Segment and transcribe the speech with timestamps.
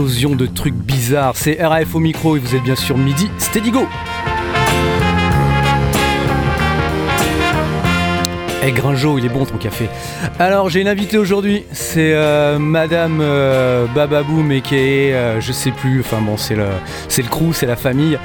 [0.00, 1.36] explosion de trucs bizarres.
[1.36, 3.28] C'est RAF au micro et vous êtes bien sûr midi.
[3.38, 3.86] Steady go!
[8.62, 9.88] Eh Grinjo, il est bon ton café.
[10.38, 15.50] Alors j'ai une invitée aujourd'hui, c'est euh, Madame euh, Bababoom et qui est, euh, je
[15.50, 16.66] sais plus, enfin bon c'est le,
[17.08, 18.18] c'est le crew, c'est la famille,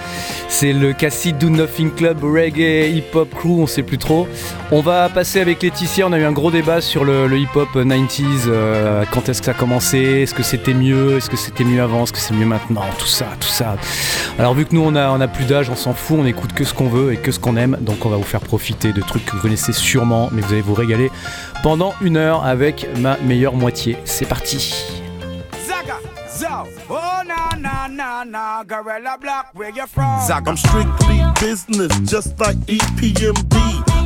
[0.49, 4.27] c'est le Cassie Do Nothing Club Reggae Hip Hop Crew, on sait plus trop.
[4.71, 7.69] On va passer avec Laetitia, on a eu un gros débat sur le, hip hop
[7.73, 8.49] 90s,
[9.11, 12.03] quand est-ce que ça a commencé, est-ce que c'était mieux, est-ce que c'était mieux avant,
[12.03, 13.77] est-ce que c'est mieux maintenant, tout ça, tout ça.
[14.37, 16.51] Alors vu que nous on a, on a plus d'âge, on s'en fout, on écoute
[16.51, 18.91] que ce qu'on veut et que ce qu'on aime, donc on va vous faire profiter
[18.91, 21.11] de trucs que vous connaissez sûrement mais vous allez vous régaler
[21.63, 23.97] pendant une heure avec ma meilleure moitié.
[24.05, 24.73] C'est parti.
[30.27, 33.55] Zag, I'm strictly business, just like EPMD.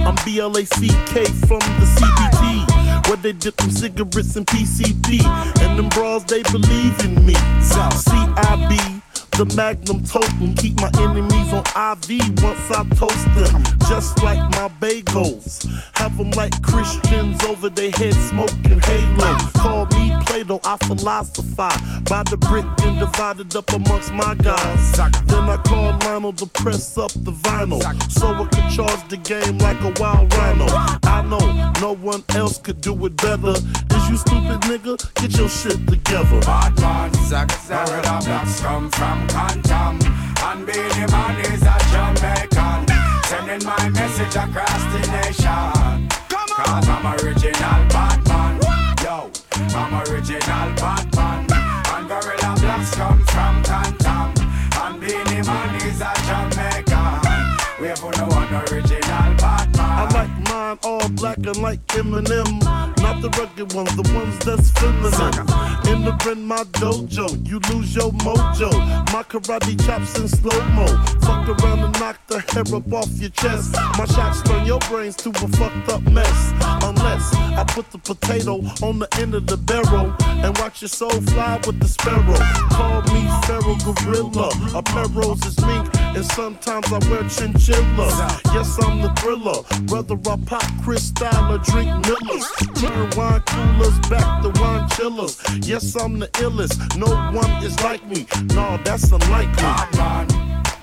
[0.05, 3.07] I'm BLACK from the CBT.
[3.07, 5.25] Where they dip them cigarettes and PCP.
[5.61, 7.33] And them bras, they believe in me.
[7.61, 9.01] CIB
[9.31, 10.55] the magnum totem.
[10.55, 13.63] Keep my enemies on IV once I toast them.
[13.87, 15.65] Just like my bagels.
[15.95, 19.37] Have them like Christians over their head smoking halo.
[19.55, 21.79] Call me Plato, I philosophize.
[22.09, 24.91] By the brick and divided up amongst my guys.
[25.25, 27.81] Then I call Lionel to press up the vinyl.
[28.11, 30.65] So I can charge the game like a wild rhino.
[31.03, 33.51] I know no one else could do it better.
[33.51, 35.13] Is you stupid nigga?
[35.15, 36.39] Get your shit together.
[36.41, 39.99] Bad man, Zaga Zaga, blacks come from Quantum.
[40.47, 42.87] And Beenie Man is a Jamaican.
[43.29, 46.09] Sending my message across the nation.
[46.29, 48.59] Cause I'm original Batman.
[49.03, 49.31] Yo,
[49.77, 51.47] I'm original Batman.
[51.93, 54.33] And Gorilla Blacks come from Quantum.
[54.81, 57.39] And Beenie Man is a Jamaican.
[57.79, 59.79] We have no one original Batman.
[59.79, 62.88] I like mine all black and like Eminem.
[63.19, 66.05] Not the rugged ones, the ones that's feminine.
[66.05, 68.71] Entering my dojo, you lose your mojo.
[69.11, 70.85] My karate chops in slow mo.
[71.21, 73.73] Fuck around and knock the hair up off your chest.
[73.97, 76.53] My shots turn your brains to a fucked up mess.
[76.83, 81.09] Unless I put the potato on the end of the barrel and watch your soul
[81.09, 82.39] fly with the sparrow.
[82.71, 84.49] Call me Pharaoh Gorilla.
[84.71, 88.07] Apparels is mink, and sometimes I wear chinchilla.
[88.53, 89.61] Yes, I'm the thriller.
[89.91, 92.47] Whether I pop crystal or drink Millers.
[92.75, 95.41] Turn wine coolers back to wine chillers.
[95.67, 96.97] Yes, I'm the illest.
[96.97, 98.25] No one is like me.
[98.55, 99.61] No, that's unlikely.
[99.61, 100.27] Batman,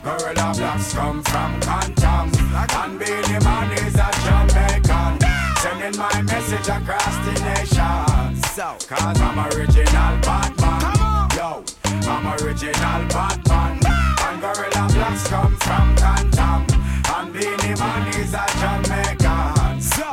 [0.03, 2.31] Gorilla Blacks come from Quantum.
[2.55, 5.19] And Beenie Man is a Jamaican.
[5.59, 8.43] Sending my message across the nation.
[8.55, 11.29] So, cause I'm original Batman.
[11.37, 11.65] Yo,
[12.09, 13.81] I'm original Batman.
[13.85, 16.67] And Gorilla Blacks come from Quantum.
[17.15, 19.27] And Beenie Man is a Jamaican.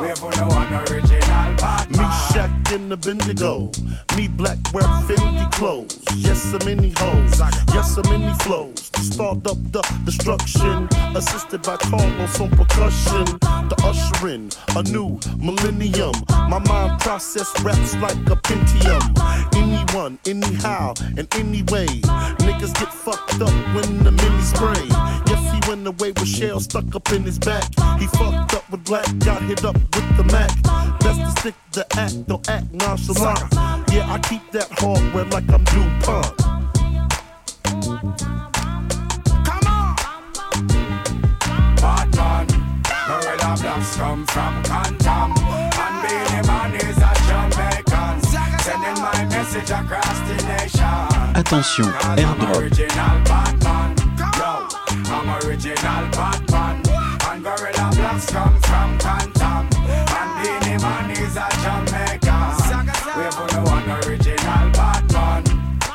[0.01, 0.09] We
[2.73, 3.71] in the Bendigo.
[4.17, 5.99] Me black wear Fendi clothes.
[6.15, 7.39] Yes, in the hoes.
[7.73, 8.89] Yes, in the flows.
[8.89, 10.89] To start up the destruction.
[11.15, 13.25] Assisted by Carlos on percussion.
[13.69, 16.13] The ushering a new millennium.
[16.49, 19.03] My mind process raps like a Pentium.
[19.55, 21.85] Anyone, anyhow, and anyway.
[22.45, 25.32] Niggas get fucked up when the mini spray.
[25.63, 27.63] Yes, he went away with shell stuck up in his back.
[27.99, 30.51] He fucked up with black, got hit up with the Mac.
[30.99, 33.53] Best to stick the act, don't act nonchalant.
[33.91, 36.37] Yeah, I keep that hardware like I'm DuPont.
[39.45, 39.95] Come on!
[41.77, 42.47] Batman,
[43.07, 45.33] Gorilla Blacks come from Quantum.
[45.79, 48.21] And Beenie Man is a Jamaican.
[48.61, 51.35] Sending my message across the nation.
[51.35, 53.92] Attention, I'm airdrop.
[55.13, 56.81] I'm original Batman.
[57.29, 59.69] And Gorilla Blacks come from Quantum.
[60.17, 62.89] And Beenie Man is a Jamaican.
[63.15, 65.43] We no one original Batman.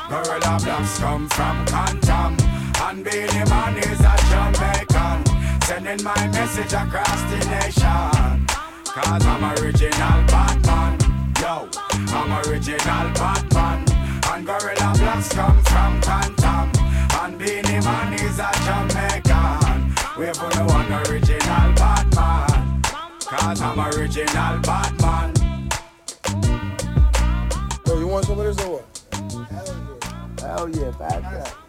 [0.07, 2.37] Gorilla Blacks come from Quantum.
[2.81, 5.61] And Beenie Man is a Jamaican.
[5.63, 8.47] Sending my message across the nation.
[8.85, 10.97] Cause I'm original Batman.
[11.41, 13.83] Yo, I'm original Batman.
[14.31, 16.78] And Gorilla Blacks come from Quantum.
[17.29, 19.93] And Beenie Man is a Jamaican.
[20.17, 22.81] We have no one original Batman.
[23.19, 25.35] Cause I'm original Batman.
[27.85, 30.41] Yo, you want some of this or what?
[30.41, 31.53] Hell yeah, pass that.
[31.53, 31.68] Why, oh,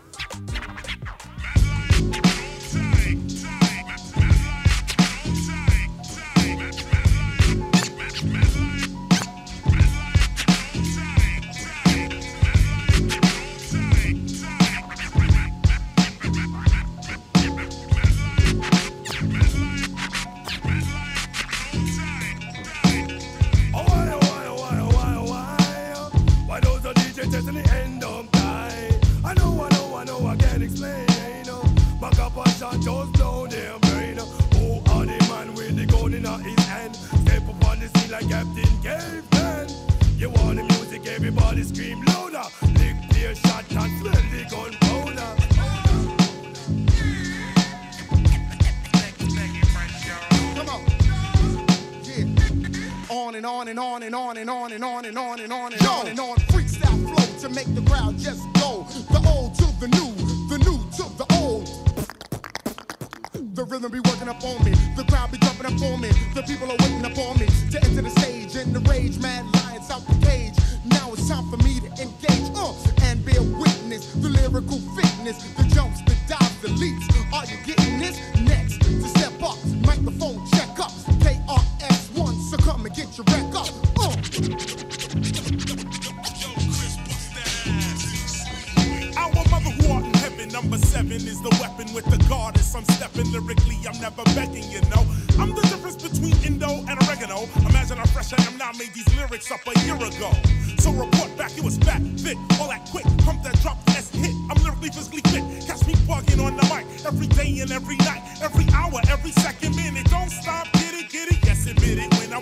[53.41, 55.87] and on and on and on and on and on and on and on and
[55.87, 56.37] on and on.
[56.53, 58.85] Freestyle flow to make the crowd just go.
[59.09, 60.13] The old to the new,
[60.53, 61.65] the new to the old.
[63.57, 64.73] The rhythm be working up on me.
[64.95, 66.11] The crowd be jumping up on me.
[66.35, 68.57] The people are waiting up on me to enter the stage.
[68.57, 70.53] And the rage, mad lions out the cage.
[70.85, 72.77] Now it's time for me to engage uh,
[73.09, 74.13] and bear witness.
[74.21, 77.09] The lyrical fitness, the jumps, the dives, the leaps.
[77.33, 78.21] Are you getting this?
[78.37, 80.93] Next to step up, microphone check up.
[81.25, 81.70] KRS-One,
[82.51, 83.71] so come and get your wreck up.
[83.95, 84.11] Uh.
[89.17, 92.75] Our mother who art in heaven, number seven is the weapon with the goddess.
[92.75, 95.07] I'm stepping lyrically, I'm never begging, you know.
[95.39, 97.47] I'm the difference between Indo and oregano.
[97.69, 100.33] Imagine how fresh I am now, made these lyrics up a year ago.
[100.79, 103.05] So report back, it was fat, fit, all that quick.
[103.19, 104.35] Pump that drop, S hit.
[104.51, 105.45] I'm lyrically, physically fit.
[105.69, 109.77] Catch me bugging on the mic every day and every night, every hour, every second
[109.77, 110.11] minute.
[110.11, 110.67] Don't stop,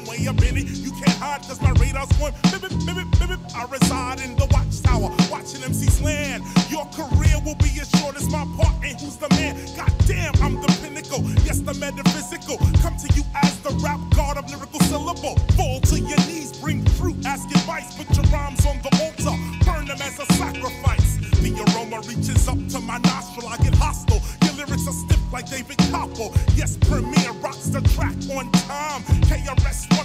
[0.08, 3.40] I'm way up in it, you can't hide cause my radar's going bip, bip, bip.
[3.54, 6.44] I reside in the watchtower, watching MCs land.
[6.70, 8.72] Your career will be as short as my part.
[8.84, 9.56] And who's the man?
[9.76, 11.20] Goddamn, I'm the pinnacle.
[11.44, 12.56] Yes, the metaphysical.
[12.80, 15.36] Come to you as the rap god of lyrical syllable.
[15.56, 17.96] Fall to your knees, bring fruit, ask advice.
[17.96, 21.18] Put your rhymes on the altar, burn them as a sacrifice.
[21.42, 23.48] The aroma reaches up to my nostril.
[23.48, 24.22] I get hostile.
[24.44, 26.28] Your lyrics are stiff like David Copper.
[26.54, 29.02] Yes, Premier rocks the track on time.
[29.28, 29.97] KRS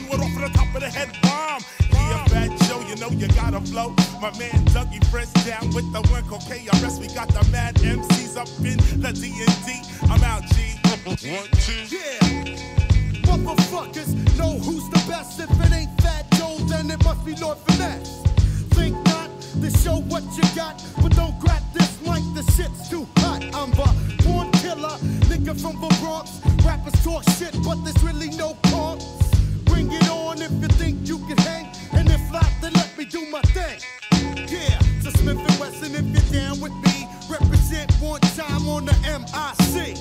[4.23, 6.97] My man Dougie Fresh down with the one called KRS.
[6.97, 9.83] We got the mad MCs up in the D&D.
[10.09, 10.79] I'm out, G.
[11.03, 11.83] One, two.
[11.91, 12.23] Yeah.
[13.27, 15.41] Motherfuckers know who's the best.
[15.41, 18.23] If it ain't Fat Joe, then it must be Lord Finesse.
[18.71, 19.29] Think not
[19.59, 22.23] to show what you got, but don't grab this mic.
[22.33, 23.43] The shit's too hot.
[23.53, 24.95] I'm the born killer,
[25.27, 26.39] nigga from the Bronx.
[26.65, 29.03] Rappers talk shit, but there's really no cause.
[29.65, 33.03] Bring it on if you think you can hang, and if not, then let me
[33.03, 33.81] do my thing.
[34.35, 39.97] Yeah, so Smif-N-Wessun, if you're down with me, represent one time on the MIC.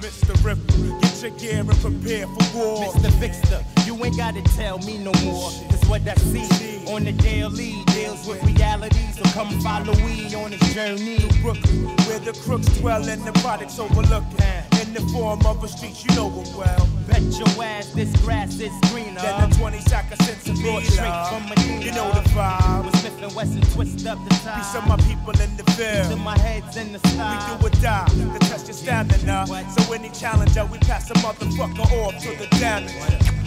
[0.00, 0.44] Mr.
[0.44, 2.92] Ripper, get your gear and prepare for war.
[2.92, 3.10] Mr.
[3.18, 5.50] Fixer, you ain't gotta tell me no more.
[5.68, 9.12] Cause what I see on the daily deals with reality.
[9.12, 11.18] So come follow me on this journey.
[11.42, 14.40] Brooklyn, where the crooks dwell and the products overlooked.
[14.82, 16.88] In the form of a street, you know them well.
[17.06, 19.20] Bet your ass this grass is greener.
[19.20, 21.84] Than the 20 sack of me, straight from Medina.
[21.84, 22.84] You know the vibe.
[22.84, 24.60] With Smif-N-Wessun twist up the time.
[24.60, 26.18] Peace of my people in the field.
[26.20, 29.46] my head's in the We do or die to test your stamina.
[29.46, 33.41] So any challenger, we pass a motherfucker off to the damage.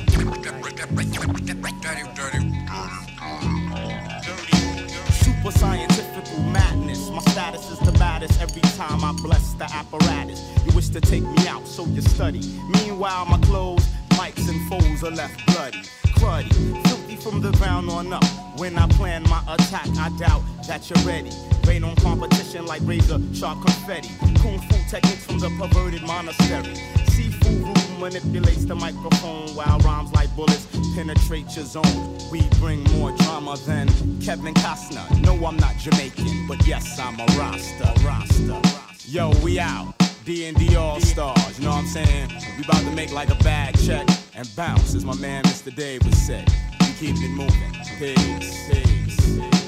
[5.12, 7.10] Super scientifical madness.
[7.10, 10.42] My status is the baddest every time I bless the apparatus.
[10.66, 12.40] You wish to take me out, so you study.
[12.70, 13.86] Meanwhile, my clothes,
[14.18, 15.82] mics, and foes are left bloody.
[16.18, 18.24] Cruddy, filthy from the ground on up.
[18.58, 21.32] When I plan my attack, I doubt that you're ready.
[21.68, 24.10] Rain on competition like razor sharp confetti.
[24.42, 26.76] Kung fu techniques from the perverted monastery.
[27.10, 32.18] Seafood room manipulates the microphone while rhymes like bullets penetrate your zone.
[32.32, 33.88] We bring more drama than
[34.22, 35.06] Kevin Costner.
[35.22, 37.94] No, I'm not Jamaican, but yes, I'm a Rasta.
[38.06, 38.62] Rasta.
[39.08, 40.05] Yo, we out.
[40.26, 42.32] D&D All Stars, you know what I'm saying?
[42.58, 45.74] We about to make like a bag check and bounce, as my man Mr.
[45.74, 46.44] Dave would say.
[46.80, 47.74] We keep it moving.
[48.00, 49.65] Peace, peace, peace.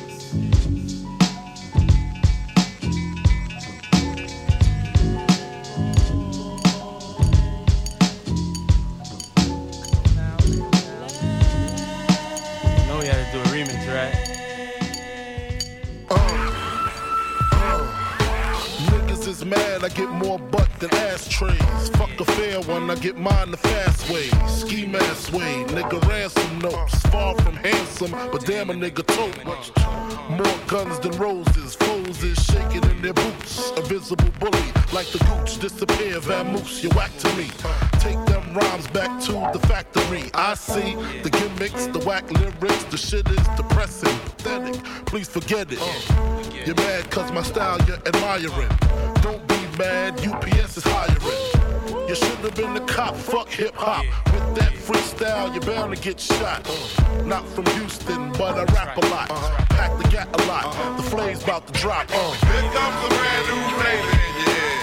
[20.27, 21.89] More butt than ashtrays.
[21.98, 24.27] Fuck a fair one, I get mine the fast way.
[24.48, 27.00] Ski mask way, nigga ransom notes.
[27.13, 29.38] Far from handsome, but damn a nigga tote.
[30.29, 33.72] More guns than roses, foes is shaking in their boots.
[33.77, 37.48] A visible bully, like the gooch, disappear, vamoose, you whack to me.
[38.05, 40.29] Take them rhymes back to the factory.
[40.34, 44.84] I see the gimmicks, the whack lyrics, the shit is depressing, pathetic.
[45.05, 45.79] Please forget it.
[46.65, 49.16] You're mad cause my style you're admiring.
[49.77, 52.07] Mad, UPS is hiring.
[52.10, 54.05] You should have been the cop, fuck hip hop.
[54.34, 56.65] With that freestyle, you're bound to get shot.
[57.25, 59.29] Not from Houston, but I rap a lot.
[59.69, 60.98] Pack the chat a lot.
[60.98, 62.07] The flame's about to drop.
[62.10, 62.31] Uh.
[62.31, 64.77] Here comes a brand new flavor your.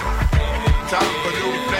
[0.87, 1.74] Time for new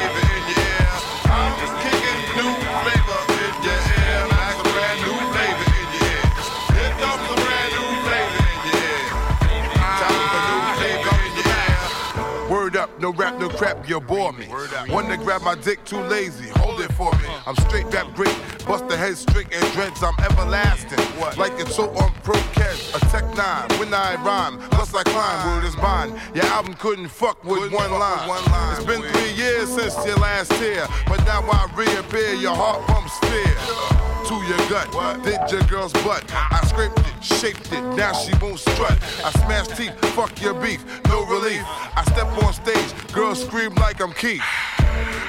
[13.06, 14.46] no rap, no crap, you bore me.
[14.90, 17.28] One to grab my dick, too lazy, hold it for me.
[17.46, 18.36] I'm straight rap great,
[18.66, 20.98] bust the head straight and dreads, I'm everlasting.
[21.38, 25.38] Like it's so on pro catch, a tech nine, when I rhyme, plus I climb,
[25.46, 26.20] word is bond.
[26.34, 28.28] Your album couldn't fuck with one line.
[28.76, 33.16] It's been three years since your last tear, but now I reappear, your heart pumps
[33.20, 34.90] fear to your gut.
[35.24, 36.24] Did your girl's butt.
[36.34, 38.98] I scraped it, shaped it, now she won't strut.
[39.24, 41.62] I smash teeth, fuck your beef, no relief.
[41.64, 42.85] I step on stage,
[43.16, 44.44] girls scream like I'm Keith.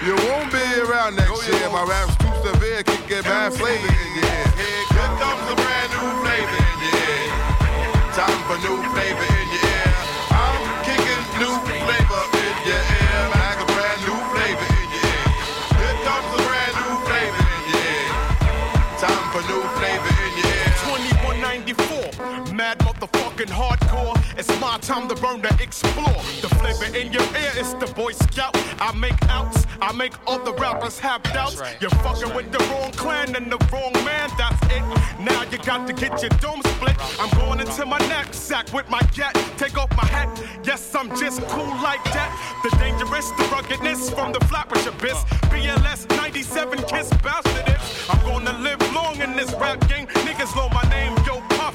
[0.04, 1.70] You won't be around next oh, year.
[1.70, 4.46] My rap's too severe, can get bad flavor in your ear.
[4.58, 7.30] Here comes a brand new flavor in your ear.
[8.10, 9.94] Time for new flavor in your ear.
[10.34, 12.05] I'm kicking new flavor
[23.36, 24.38] motherfucking hardcore.
[24.38, 26.22] It's my time to burn to explore.
[26.40, 28.56] The flavor in your ear is the Boy Scout.
[28.80, 31.60] I make outs, I make other rappers have doubts.
[31.80, 34.82] You're fucking with the wrong clan and the wrong man, that's it.
[35.20, 36.96] Now you got to get your dome split.
[37.20, 39.34] I'm going into my knapsack with my gat.
[39.58, 40.28] Take off my hat,
[40.64, 42.30] yes, I'm just cool like that.
[42.62, 45.24] The dangerous, the ruggedness from the flappers abyss.
[45.50, 47.76] BLS 97 kiss bastard.
[48.08, 50.06] I'm gonna live long in this rap game.
[50.06, 51.15] Niggas know my name,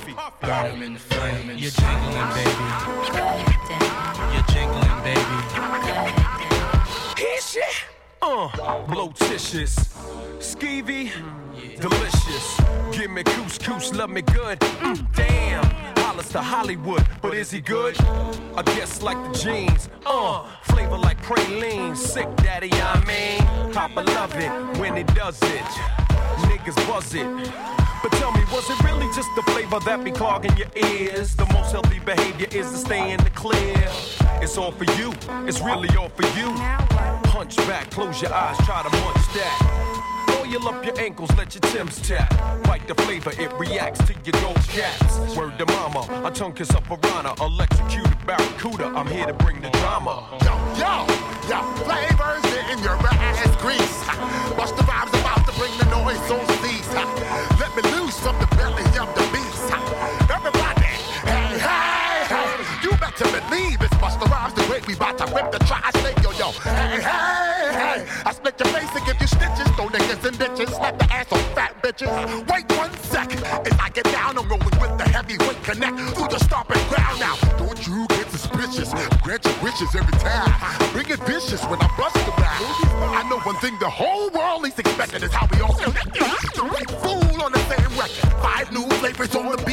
[0.01, 0.15] Puffy.
[0.41, 1.57] Burn 'em in the flame.
[1.57, 2.65] You're jingling, baby.
[4.33, 5.37] You're jingling, baby.
[7.17, 7.85] His shit.
[8.21, 8.47] Uh,
[8.87, 9.75] blotitious,
[10.39, 11.11] skeevy,
[11.81, 12.61] delicious.
[12.91, 14.59] Give me couscous, love me good.
[14.59, 15.65] Mm, damn,
[15.97, 17.99] Hollis to Hollywood, but is he good?
[18.55, 19.89] I guess like the jeans.
[20.05, 23.73] Uh, flavor like praline, sick daddy, I mean.
[23.73, 25.69] Papa love it when he does it.
[26.47, 27.25] Niggas buzz it.
[28.03, 31.35] But tell me, was it really just the flavor that be clogging your ears?
[31.35, 33.89] The most healthy behavior is to stay in the clear.
[34.41, 35.13] It's all for you,
[35.47, 36.51] it's really all for you.
[37.23, 40.10] Punch back, close your eyes, try to munch that.
[40.51, 42.29] Oil up your ankles, let your Timbs tap.
[42.63, 45.37] Bite the flavor, it reacts to your gold caps.
[45.37, 48.87] Word to mama, a tongue kiss up piranha, electrocuted barracuda.
[48.87, 50.27] I'm here to bring the drama.
[50.43, 51.07] Yo, yo,
[51.47, 53.99] yo, flavors in your ass grease.
[54.57, 56.89] Watch the vibes about to bring the noise on cease.
[57.57, 59.71] Let me loose from the belly of the beast.
[60.29, 60.81] Everybody,
[61.31, 62.83] hey, hey, hey.
[62.83, 66.31] You better believe it's Busta Rhymes the way we bout to rip the tri-state, yo,
[66.31, 66.51] yo.
[66.51, 67.30] Hey, hey.
[68.61, 69.67] Your face and give you stitches.
[69.73, 70.75] Throw niggas in ditches.
[70.75, 72.11] Slap the ass on fat bitches.
[72.47, 73.43] Wait one second.
[73.43, 77.35] As I get down, I'm rolling with the heavyweight connect through the stomping ground now.
[77.57, 78.93] Don't you get suspicious.
[79.23, 80.53] Grant your wishes every time.
[80.93, 82.61] Bring it vicious when I bust the back.
[83.17, 86.15] I know one thing the whole world is expecting is how we all connect.
[87.01, 88.29] Fool on the same record.
[88.45, 89.70] Five new flavors on the beat.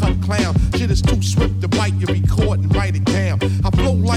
[0.00, 0.54] Cut clown.
[0.76, 1.94] Shit is too swift to bite.
[1.94, 2.69] You record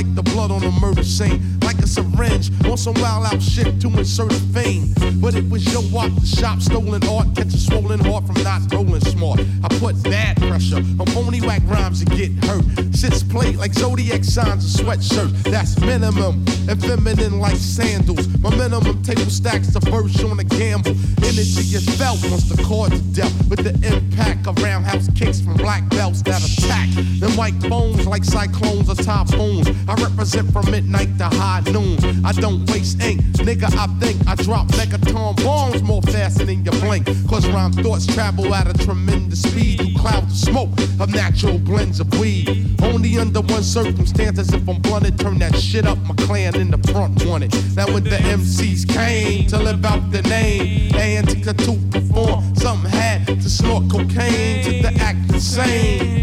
[0.03, 3.79] like the blood on a murder scene, like a syringe on some wild out shit
[3.81, 4.93] to insert a fame.
[5.22, 8.62] But it was your walk the shop stolen art, catch a swollen heart from not
[8.74, 9.39] rolling smart.
[9.63, 12.63] I put bad pressure on phony whack rhymes and get hurt.
[12.93, 15.31] Sits plate like zodiac signs and sweatshirt.
[15.43, 18.27] That's minimum and feminine like sandals.
[18.39, 20.95] My minimum table stacks the first on a gamble.
[21.24, 25.55] Energy is felt once the cards are dealt with the impact of roundhouse kicks from
[25.55, 26.89] black belts that attack.
[27.19, 29.69] Them white bones like cyclones or typhoons.
[29.95, 31.97] Represent from midnight to high noon.
[32.25, 33.65] I don't waste ink, nigga.
[33.77, 37.05] I think I drop megaton bombs more faster than you blink.
[37.27, 42.00] Cause rhyme thoughts travel at a tremendous speed through clouds of smoke of natural blends
[42.00, 42.81] of weed.
[42.81, 45.97] Only under one circumstance, as if I'm blunted, turn that shit up.
[46.00, 47.53] My clan in the front wanted.
[47.75, 51.53] Now when the MCs came to live out the name, and to
[51.91, 56.13] perform, something had to snort cocaine to the act the same.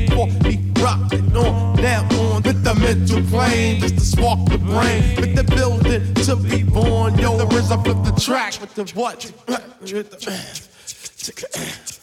[0.83, 5.45] It on down on with the mental plane, just to spark the brain, with the
[5.45, 7.19] building to be born.
[7.19, 9.31] Yo, the RZA flip the track with the what?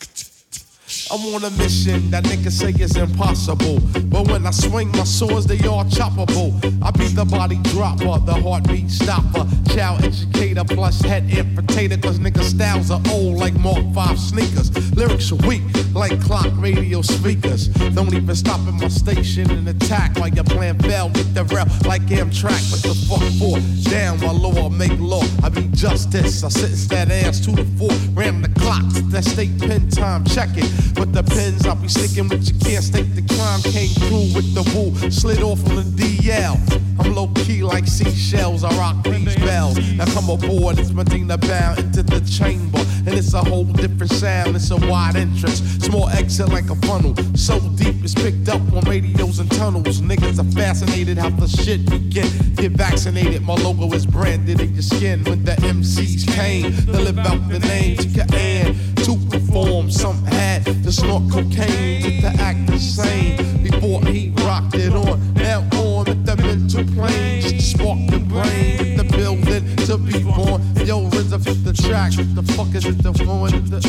[1.10, 3.80] I'm on a mission that niggas say is impossible.
[4.06, 6.52] But when I swing my swords, they all choppable.
[6.84, 12.02] I be the body dropper, the heartbeat stopper, child educator plus head infiltrator.
[12.02, 14.70] Cause niggas styles are old like Mark 5 sneakers.
[14.98, 17.68] Lyrics are weak like clock radio speakers.
[17.96, 21.66] Don't even stop at my station and attack while your plan fell with the rail
[21.88, 22.62] like Amtrak.
[22.72, 23.60] What the fuck for?
[23.90, 25.24] Damn, my law make law.
[25.44, 26.44] I be justice.
[26.44, 27.92] I sentence that ass to the four.
[28.14, 28.84] Ram the clock.
[29.12, 30.26] That state pen time.
[30.26, 30.97] Check it.
[30.98, 33.62] But the pens I'll be sticking with you can't stake the crime.
[33.62, 35.12] Came through with the woo.
[35.12, 36.58] Slid off on the DL.
[37.00, 38.63] I'm low key like seashells.
[38.63, 39.77] I rock these bells.
[39.94, 40.80] Now come aboard.
[40.80, 42.80] It's Medina bound into the chamber.
[43.06, 44.56] And it's a whole different sound.
[44.56, 45.62] It's a wide entrance.
[45.86, 47.16] Small exit like a funnel.
[47.36, 50.01] So deep it's picked up on radios and tunnels.
[50.01, 52.10] Niggas are fascinated how the shit begin.
[52.10, 53.44] Get Get vaccinated.
[53.44, 55.24] My logo is branded in your skin.
[55.24, 58.75] When the MCs came they live out the name to your and
[59.06, 59.92] to perform.
[59.92, 63.62] Some had to snort cocaine just to act the same.
[63.62, 65.34] Before he rocked it on.
[65.34, 67.41] Now on with the mental plane.
[67.41, 68.78] Just spark the brain.
[68.78, 70.62] With the building to be born.
[70.88, 72.13] Yo, RZA fit the track.
[72.15, 73.04] What the fuck is it?
[73.04, 73.82] The one the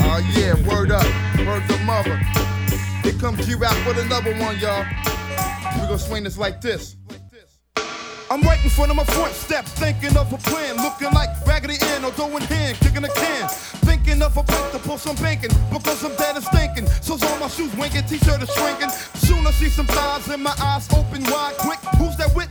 [0.00, 2.16] Oh yeah, word up, to mother.
[3.02, 4.86] Here comes G-Rap with another one, y'all.
[5.74, 6.97] We gonna swing this like this.
[8.30, 11.76] I'm right in front of my front step, thinking of a plan, looking like Raggedy
[11.80, 13.48] Ann or doing hand, kicking a can.
[13.88, 16.86] Thinking of a place to pull some banking, because I'm dead and stinking.
[17.00, 18.90] So's all my shoes winking, t-shirt is shrinking.
[19.14, 21.78] Soon I see some thighs and my eyes open wide, quick.
[21.96, 22.50] Who's that with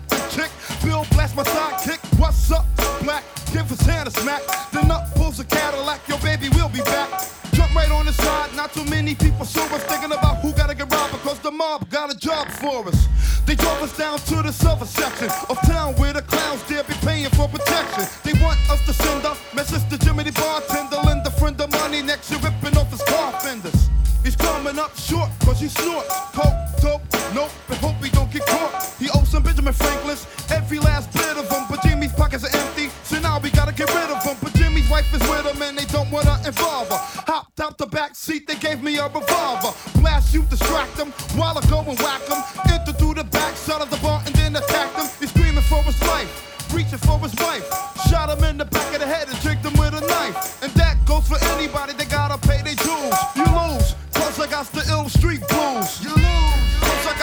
[0.84, 2.00] Bill blast my sidekick.
[2.20, 2.66] What's up,
[3.02, 3.24] black?
[3.54, 4.42] Give his hand a smack.
[4.72, 7.10] Then up pulls a Cadillac, your baby will be back.
[7.54, 9.46] Jump right on the side, not too many people
[9.78, 13.08] us thinking about who gotta get robbed because the mob got a job for us.
[13.46, 16.94] They drove us down to the silver section of town where the clowns dare be
[17.06, 18.04] paying for protection.
[18.24, 21.72] They want us to send a message to Jimmy the bartender, lend a friend of
[21.72, 23.90] money next year ripping off his car fenders.
[24.24, 26.54] He's coming up short cause he snorts coke,
[26.88, 27.04] dope,
[27.36, 28.72] nope, but hope he don't get caught.
[29.00, 32.88] He owes some Benjamin Franklin's, every last bit of them, but Jimmy's pockets are empty,
[33.04, 34.38] so now we gotta get rid of him.
[34.42, 37.02] But Jimmy's wife is with him and they don't wanna involve her.
[37.32, 39.72] Hopped out the back seat, they gave me a revolver.
[40.00, 42.42] Blast you, distract him, while I go and whack him.
[42.72, 45.08] Enter through the back side of the bar and then attack him.
[45.20, 46.32] He's screaming for his life,
[46.74, 47.68] reaching for his wife.
[48.10, 50.64] Shot him in the back of the head and tricked him with a knife.
[50.64, 53.16] And that goes for anybody that gotta pay their dues.
[53.36, 56.02] You lose, cause I got the ill street blues.
[56.04, 56.47] You lose,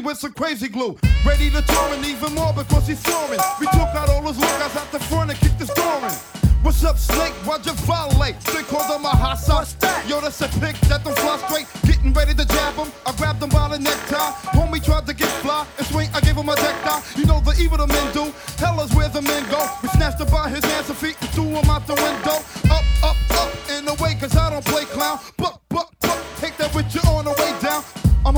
[0.00, 0.96] me with some crazy glue.
[1.26, 3.40] Ready to tour and even more because he's soaring.
[3.60, 6.14] We took out all those lookouts out the front and kicked the door in.
[6.62, 7.32] What's up, Snake?
[7.46, 8.38] Why'd you violate?
[8.40, 9.76] They called him a hot sauce.
[10.06, 11.66] Yo, that's a pick that don't fly straight.
[11.86, 12.90] Getting ready to jab him.
[13.06, 14.32] I grabbed him by the necktie.
[14.56, 16.08] Homie tried to get fly and swing.
[16.14, 17.02] I gave him a deck die.
[17.16, 18.32] You know the evil the men do.
[18.58, 19.60] Hell is where the men go.
[19.82, 22.38] We snatched him by his hands and feet and threw him out the window.
[22.74, 25.18] Up, up, up in the way, cause I don't play clown.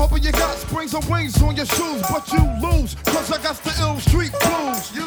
[0.01, 3.55] Hoping you got springs and wings on your shoes, but you lose, cause I got
[3.57, 5.00] the ill street blues.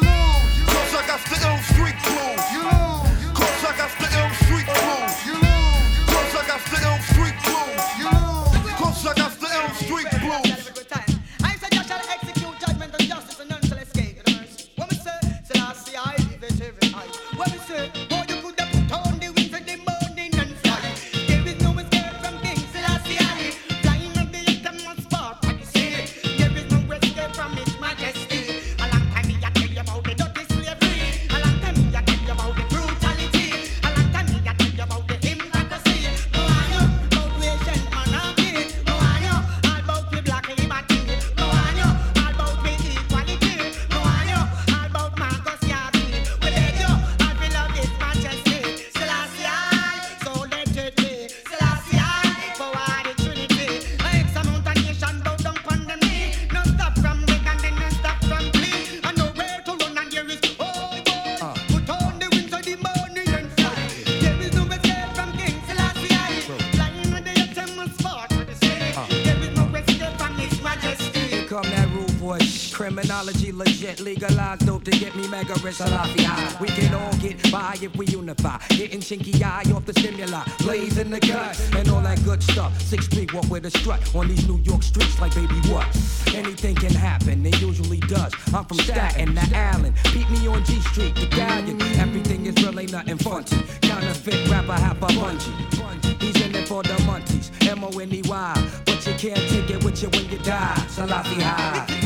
[75.65, 78.59] We can all get by if we unify.
[78.69, 82.79] Getting chinky eye off the stimuli, blazing the gut, and all that good stuff.
[82.81, 85.87] Six feet walk with a strut on these New York streets like baby what?
[86.35, 88.31] Anything can happen, it usually does.
[88.53, 89.95] I'm from Staten to Allen.
[90.13, 91.81] Beat me on G Street, the galleon.
[91.97, 93.57] Everything is really nothing funky.
[93.81, 96.21] Counterfeit rapper, half a bungee.
[96.21, 98.69] He's in it for the monkeys, M-O-N-E-Y.
[98.85, 100.75] But you can't take it with you when you die.
[100.89, 102.05] Salafi high.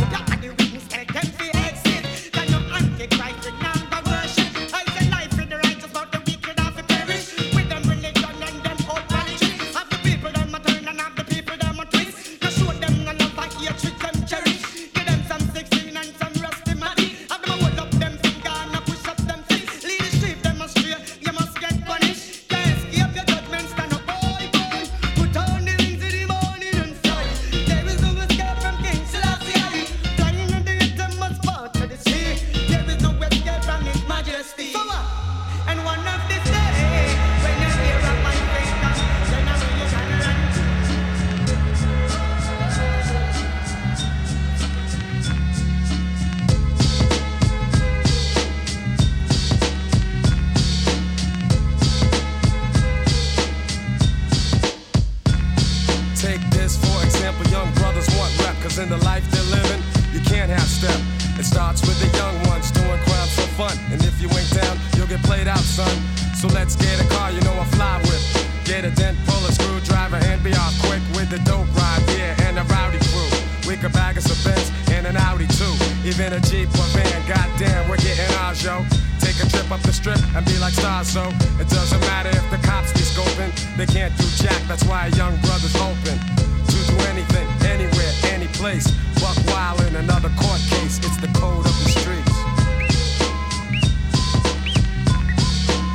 [85.59, 86.19] Brother's open.
[86.67, 88.89] To do anything, anywhere, any place.
[89.19, 92.37] Buck wild in another court case, it's the code of the streets.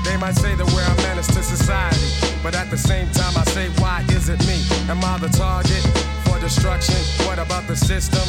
[0.05, 2.11] They might say that we're a menace to society,
[2.43, 4.61] but at the same time, I say, why is it me?
[4.89, 5.83] Am I the target
[6.25, 7.01] for destruction?
[7.27, 8.27] What about the system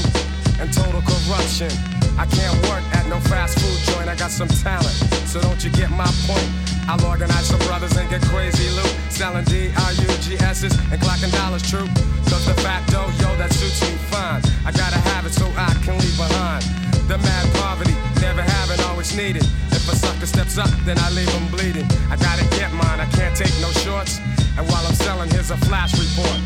[0.59, 1.71] and total corruption?
[2.17, 4.95] I can't work at no fast food joint, I got some talent,
[5.27, 6.74] so don't you get my point?
[6.87, 11.87] I'll organize some brothers and get crazy loot, selling D-R-U-G-S's and clocking dollars true.
[12.29, 14.41] Cause the facto, yo, that suits me fine.
[14.65, 16.63] I gotta have it so I can leave behind.
[17.09, 19.43] The mad poverty, never having, always needed.
[19.71, 21.85] If a sucker steps up, then I leave him bleeding.
[22.09, 24.19] I gotta get mine, I can't take no shorts.
[24.57, 26.37] And while I'm selling, here's a flash report.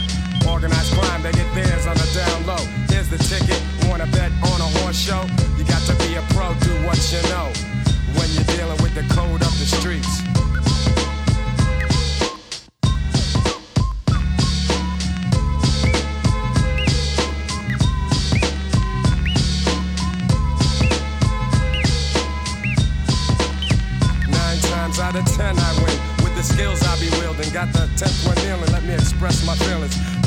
[0.47, 2.63] Organized crime, they get theirs on the down low.
[2.87, 5.23] Here's the ticket, wanna bet on a horse show?
[5.57, 7.68] You got to be a pro, do what you know
[8.19, 10.21] when you're dealing with the code of the streets.
[24.27, 27.49] Nine times out of ten I win with the skills I be wielding.
[27.53, 30.18] Got the tenth one kneeling, let me express my feelings.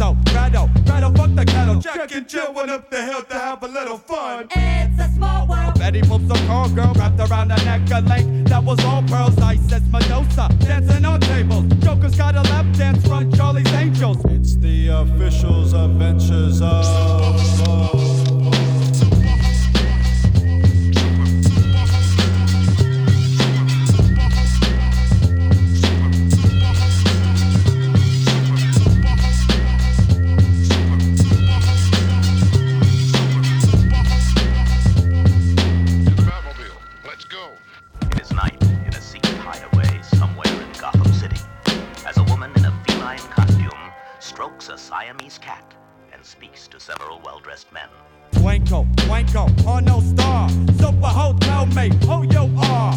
[0.00, 0.04] It.
[0.04, 1.80] Hansel, Gretel, Gretel, fuck the kettle.
[1.80, 4.46] Jack and Jill went up the hill to have a little fun.
[4.50, 5.78] it's a small world.
[5.78, 9.36] Betty moves a call girl wrapped around her neck a link that was all pearls.
[9.38, 11.64] Ice as Medusa, dancing on tables.
[11.80, 14.24] Joker's got a lap dance from Charlie's Angels.
[14.26, 18.07] It's the officials' adventures of.
[46.78, 47.88] To several well-dressed men.
[48.32, 50.48] Twinkle, twinkle, on oh, no star.
[50.78, 52.92] Super hotel mate, who you are?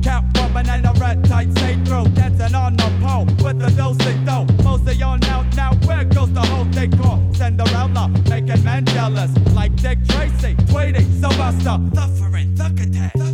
[0.00, 4.46] Catwoman and a red tight say through, dancing on the pole with the dosey dough.
[4.62, 5.44] Most of y'all now,
[5.86, 7.18] where goes the whole decor?
[7.34, 13.27] Cinderella, making men jealous, like Dick Tracy, Tweety, Sylvester, Suffering, Thuckatack, Cause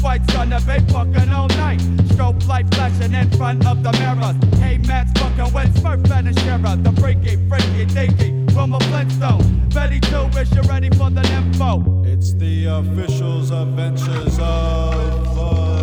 [0.00, 1.80] fight's gonna be fucking all night.
[2.10, 4.58] Strobe light flashing in front of the mirrors.
[4.58, 6.76] Hey, Matt's fucking with Smurf and She-Ra.
[6.76, 8.54] The freaky, freaky, deaky.
[8.54, 9.68] Wilma Flintstone.
[9.74, 12.02] Betty Two, is you ready for the info?
[12.04, 15.38] It's the officials' adventures of.
[15.38, 15.79] I'll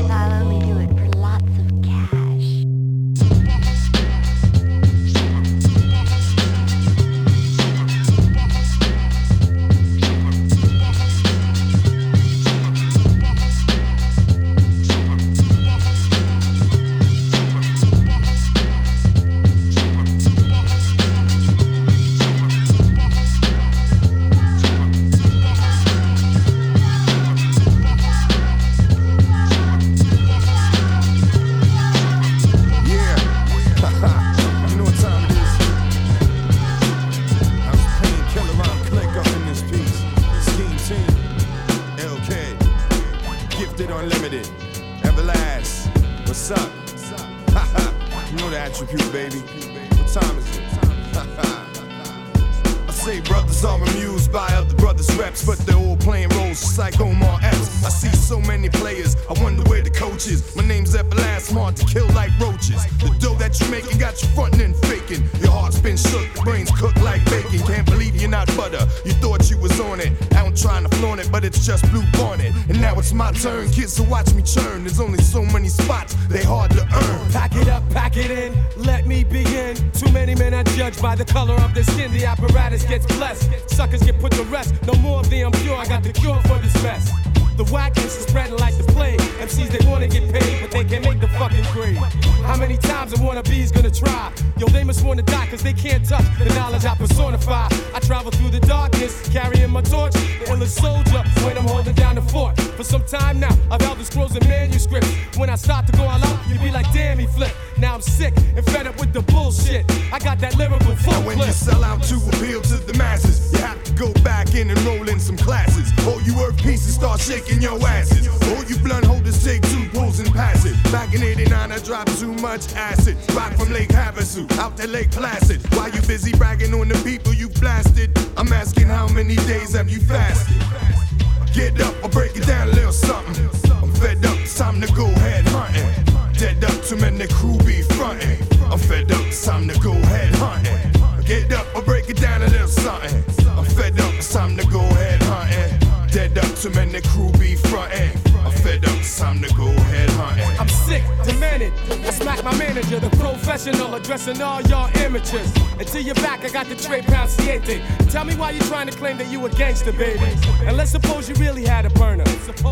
[136.87, 138.37] too many crew be frontin'.
[138.71, 141.25] I'm fed up, it's time to go head hunting.
[141.25, 143.23] Get up, I'll break it down a little something.
[143.49, 145.86] I'm fed up, it's time to go head hunting.
[146.17, 148.09] Dead up, too many crew be fronting.
[148.43, 150.59] I'm fed up, it's time to go head hunting.
[150.59, 151.71] I'm sick, demented.
[151.91, 155.53] I smack my manager, the professional, addressing all y'all amateurs.
[155.77, 157.83] Until you're back, I got the Tre Panciente.
[158.09, 160.35] Tell me why you're trying to claim that you a gangster, baby.
[160.65, 162.25] And let's suppose you really had a burner.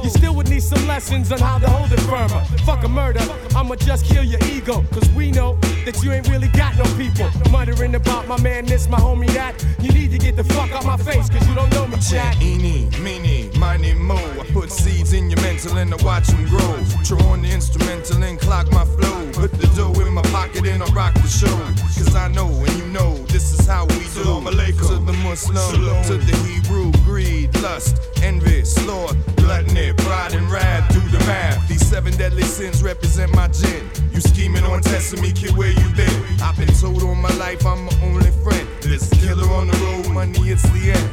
[0.04, 2.44] You still would need some lessons on how to hold it firmer.
[2.66, 3.22] Fuck a murder,
[3.56, 4.84] I'ma just kill your ego.
[4.92, 7.30] Cause we know that you ain't really got no people.
[7.52, 9.54] Muttering about my man this, my homie that.
[9.80, 12.42] You need to get the fuck out my face, cause you don't know me, chat.
[12.42, 14.16] Eeny, meeny, miny, mo.
[14.16, 16.76] I put seeds in your mental and I watch them grow.
[17.06, 19.32] Throw on the instrumental and clock my flow.
[19.34, 21.56] Put the dough in my pocket and I rock the show.
[21.96, 24.26] Cause I know and you know this is how we do.
[24.26, 24.88] Salam alaikum.
[24.88, 26.04] To the Muslim, Salam.
[26.06, 30.92] to the Hebrew, greed, lust, envy, sloth, gluttony, pride, and wrath.
[30.92, 31.68] Do the math.
[31.68, 33.90] These seven deadly sins represent my gin.
[34.12, 36.18] You scheming on testing me, kid, where you been?
[36.42, 38.68] I've been told all my life I'm my only friend.
[38.82, 41.10] This killer on the road, money, it's the end.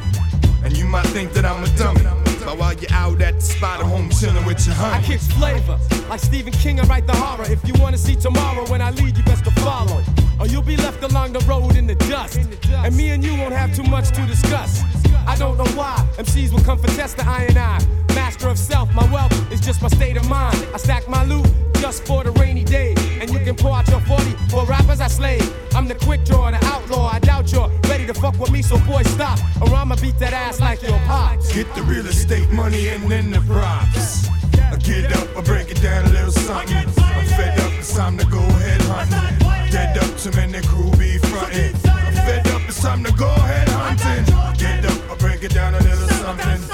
[0.65, 2.22] And you might think that I'm a dummy.
[2.45, 5.03] But while you're out at the spot, I'm home chilling with your honey.
[5.03, 5.79] I kick flavor,
[6.09, 7.45] like Stephen King, I write the horror.
[7.49, 10.03] If you wanna see tomorrow when I lead, you best to follow.
[10.39, 12.37] Or you'll be left along the road in the dust.
[12.37, 14.81] And me and you won't have too much to discuss.
[15.25, 18.02] I don't know why MCs will come for test the I and I.
[18.15, 20.57] Master of self, my wealth is just my state of mind.
[20.73, 21.47] I stack my loot
[21.83, 22.95] just for the rainy day.
[23.19, 25.39] And you can pour out your 40 for rappers I slay.
[25.75, 27.09] I'm the quick draw, the outlaw.
[27.11, 29.39] I doubt you're ready to fuck with me, so boy, stop.
[29.61, 31.53] Or I'ma beat that ass like your pops.
[31.53, 34.29] Get the real estate money and then the props.
[34.55, 36.77] I get up, I break it down a little something.
[36.77, 39.71] I'm fed up, it's time to go head hunting.
[39.71, 41.75] Dead up, too many crew be fronting.
[41.85, 44.25] I'm fed up, it's time to go head hunting.
[44.57, 46.72] Get up, I break it down a little something.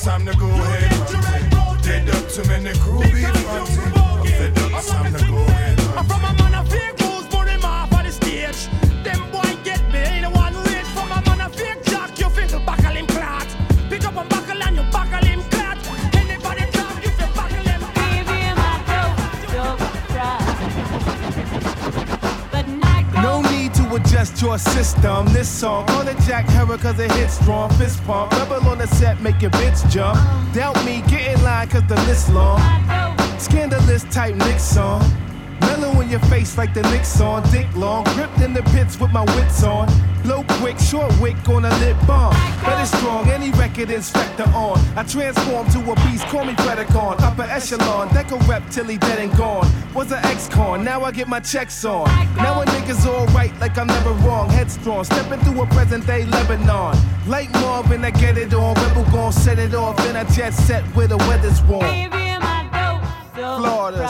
[0.00, 1.82] It's time to go head hunting.
[1.82, 3.02] Dead up, too many crew
[24.20, 25.26] adjust your system.
[25.32, 27.70] This song, call it Jack Herer cause it hits strong.
[27.78, 30.18] Fist pump, rebel on the set, make your bitch jump.
[30.52, 32.60] Doubt me, get in line cause the list long.
[33.38, 35.02] Scandalous type Nick song.
[35.60, 37.42] Mellow in your face like the Knicks on.
[37.50, 39.88] Dick long, gripped in the pits with my wits on.
[40.22, 42.34] Blow quick, short wick on a lip bomb.
[42.62, 44.78] Better strong, any record inspector on.
[44.96, 47.20] I transform to a beast, call me Predacon.
[47.20, 49.66] Upper echelon, Deco rep till he dead and gone.
[49.94, 52.06] Was an ex-con, now I get my checks on.
[52.36, 54.48] Now a nigga's alright, like I'm never wrong.
[54.50, 56.96] Headstrong, stepping through a present day Lebanon.
[57.26, 58.74] Like Marvin, I get it on.
[58.74, 61.86] Rebel gon' set it off in a jet set where the weather's warm.
[63.32, 64.06] Florida,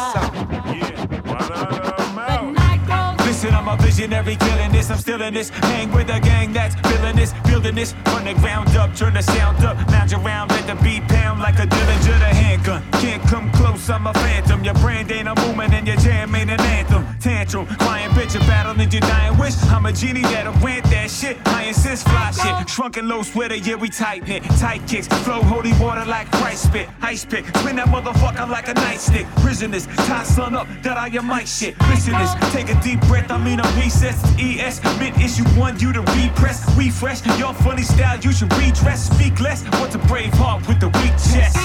[3.51, 4.91] Listen, I'm a visionary killing this.
[4.91, 5.49] I'm still in this.
[5.49, 8.95] Hang with a gang that's feeling this, building this from the ground up.
[8.95, 12.83] Turn the sound up, lounge around, let the beat pound like a Dillinger the handgun.
[12.93, 14.63] Can't come close, I'm a phantom.
[14.63, 17.07] Your brand ain't a movement and your jam ain't an anthem.
[17.19, 19.55] Tantrum, crying bitch, a battle and your dying wish.
[19.65, 21.37] I'm a genie that'll grant that shit.
[21.47, 22.69] I insist, fly shit.
[22.69, 24.43] Shrunken low sweater, yeah, we tighten it.
[24.59, 26.89] Tight kicks, flow holy water like Christ spit.
[27.03, 29.27] Ice pick, spin that motherfucker like a nightstick.
[29.43, 31.75] Prisoners, tie sun up, that I am my shit.
[31.89, 34.23] Listeners, take a deep breath, I mean a recess.
[34.39, 36.65] ES, mid issue one, you to repress.
[36.77, 39.11] Refresh, your funny style, you should redress.
[39.11, 41.57] Speak less, what's a brave heart with the weak chest?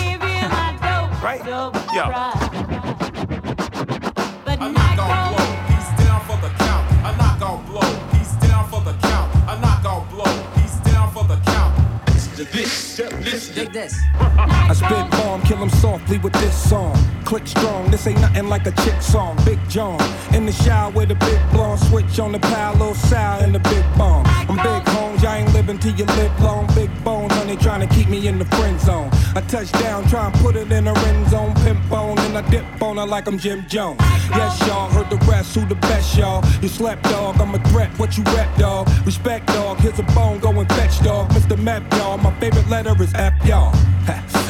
[1.26, 1.44] right?
[1.46, 1.72] Yo.
[4.48, 5.48] I'm not gon' blow.
[5.72, 6.92] He's down for the count.
[7.04, 8.18] I'm not gon' blow.
[8.18, 9.36] He's down for the count.
[9.48, 10.34] I'm not gon' blow.
[10.56, 11.76] He's down for the count.
[12.36, 12.46] The
[12.98, 13.56] Listen.
[13.56, 14.00] Dig this.
[14.16, 16.96] I spit bomb, kill him softly with this song.
[17.26, 19.38] Click strong, this ain't nothing like a chick song.
[19.44, 20.00] Big John,
[20.34, 23.60] in the shower with a big blonde switch on the pile, little sour in the
[23.60, 24.26] big bomb.
[24.48, 26.68] I'm big homes, I ain't living till you live long.
[26.74, 29.10] Big bones, honey, trying to keep me in the friend zone.
[29.38, 31.54] I touch down, try and put it in a end zone.
[31.56, 34.00] Pimp bone, and I dip on her like I'm Jim Jones.
[34.30, 36.42] Yes, y'all, heard the rest, who the best, y'all?
[36.62, 38.88] You slept, dog, I'm a threat, what you rep, dog?
[39.06, 41.30] Respect, dog, here's a bone, go and fetch, dog.
[41.32, 41.62] Mr.
[41.62, 43.76] Map, y'all, my favorite letter is F, y'all.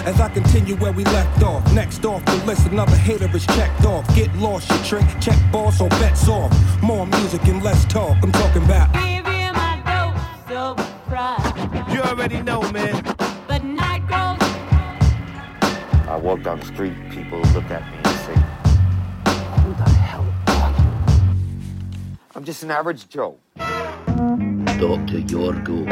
[0.05, 3.86] As I continue where we left off, next off the list, another hater is checked
[3.86, 4.05] off.
[4.15, 6.51] Get lost, you trick, check boss, or bets off.
[6.83, 8.93] More music and less talk, I'm talking about.
[8.93, 9.81] Give you my
[10.47, 10.77] dose of
[11.07, 11.86] pride.
[11.91, 13.24] You already know, man.
[16.16, 18.36] But night grows I walk down the street, people look at me and say,
[19.61, 20.86] Who the hell are you?
[22.36, 23.38] I'm just an average Joe.
[23.55, 25.22] Dr.
[25.22, 25.86] Yorgo,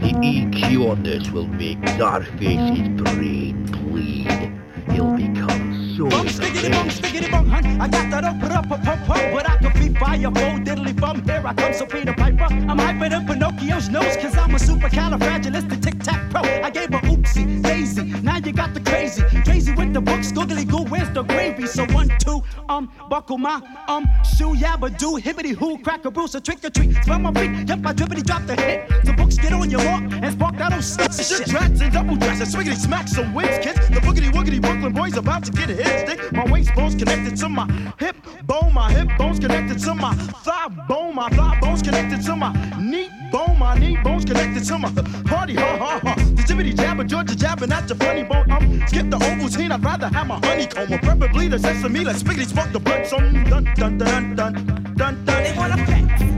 [0.00, 4.52] the EQ on this will make Zarface's brain bleed.
[4.92, 7.80] He'll become so Bum stickity bum stickity bum hun.
[7.80, 9.47] I got that up up up up up, but
[9.78, 11.22] Be fire full diddly bum.
[11.24, 12.44] Here I come, so Peter Piper.
[12.44, 16.42] I'm hyper than Pinocchio's nose, cause I'm a supercalifragilistic tic tac pro.
[16.42, 18.02] I gave a oopsie daisy.
[18.22, 19.22] Now you got the crazy.
[19.44, 21.66] Crazy with the books, googly goo, where's the gravy?
[21.66, 24.04] So one, two, um, buckle my um
[24.36, 26.94] shoe, yabba do, hibbity hoo, crack a bruise, a trick or treat.
[27.04, 28.88] Smell my feet, yep, I drippity drop the hit.
[29.04, 32.16] The books get on your walk and spark that old stick Shit, tracks and double
[32.16, 33.78] dress and swiggity smack some wings, kids.
[33.88, 36.32] The boogity woogity Brooklyn boys about to get a hit stick.
[36.32, 37.66] My waist bones connected to my
[37.98, 42.36] hip bone, my hip bones connected to my thigh bone, my thigh bones connected to
[42.36, 44.90] my knee bone, my knee bones connected to my
[45.24, 46.14] party, ha ha ha.
[46.14, 48.50] The jibbity jabber, Georgia jabbing at your funny bone.
[48.50, 52.04] Um, skip the Ovaltine, I'd rather have my honeycomb or preferably the sesame.
[52.04, 55.24] Let's spiggity spark the some dun dun dun dun dun dun.
[55.24, 56.37] They wanna pack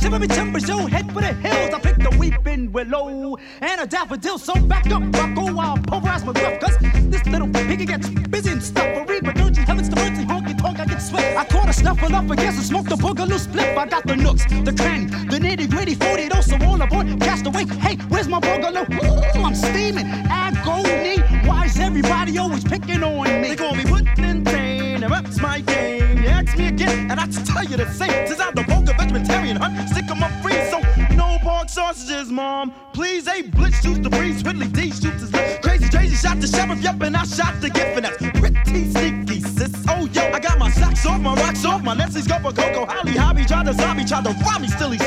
[0.00, 1.74] Shiver me timbers, yo, head for the hills.
[1.74, 4.38] I picked a weeping willow and a daffodil.
[4.38, 6.58] So back up, buckle, I'll pulverize my gruff.
[6.58, 8.86] Cause this little piggy gets busy and stuff.
[8.86, 10.80] I read my dirty heavens to earthly honky tonk.
[10.80, 11.36] I get sweat.
[11.36, 13.76] I caught a snuffle up against and smoked a boogaloo split.
[13.76, 17.20] I got the nooks, the cranny, the nitty gritty, 40 so all aboard.
[17.20, 17.66] Cast away.
[17.66, 18.88] Hey, where's my boogaloo?
[19.04, 20.06] Ooh, I'm steaming.
[20.30, 21.18] Agony.
[21.46, 23.48] Why is everybody always picking on me?
[23.48, 26.22] They call me Woodland Tane, and that's my game.
[26.22, 28.26] You ask me again, and I just tell you the same.
[28.26, 28.79] Since I'm the vulgar
[29.10, 30.80] vegetarian hunt, stick 'em up free, so
[31.14, 32.72] no pork sausages, mom.
[32.92, 35.62] Please, a blitz shoots the breeze, Whitley D shoots his lip.
[35.62, 39.40] Crazy, crazy, shot the sheriff, yep, and I shot the gift, and that's pretty sneaky,
[39.40, 39.72] sis.
[39.88, 42.86] Oh, yo, I got my socks off, my rocks off, my Nestle's go for Coco,
[42.86, 44.98] Holly, Hobby, tried to zombie, tried to rob me, still he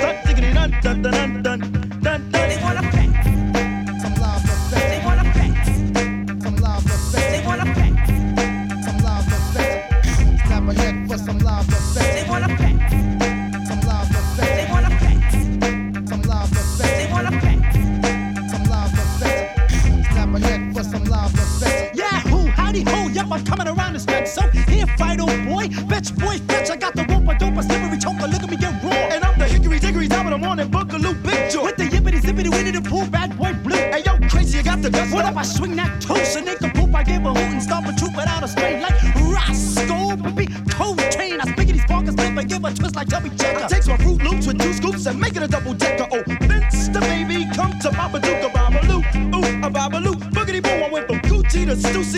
[24.26, 26.70] So here, fight, old boy, fetch, boy, fetch.
[26.70, 28.28] I got the rope, I dope, a slippery choker.
[28.28, 28.92] Look at me get raw.
[28.92, 31.14] And I'm the hickory dickory top of the morning boogaloo
[31.52, 31.64] joy.
[31.64, 33.76] With the yippity zippity winnie the pool, bad boy blue.
[33.76, 35.14] Hey yo, crazy, you got the dust.
[35.14, 36.96] What if I swing that toast a poop?
[36.96, 41.40] I give a hoot and stomp a troop without a strain like Roscoe, baby, cocaine.
[41.40, 43.66] I spiggity spark a slip and give a twist like Chubby Checker.
[43.66, 46.08] I takes my Fruit Loops with two scoops and make it a double decker.
[46.12, 46.24] Oh,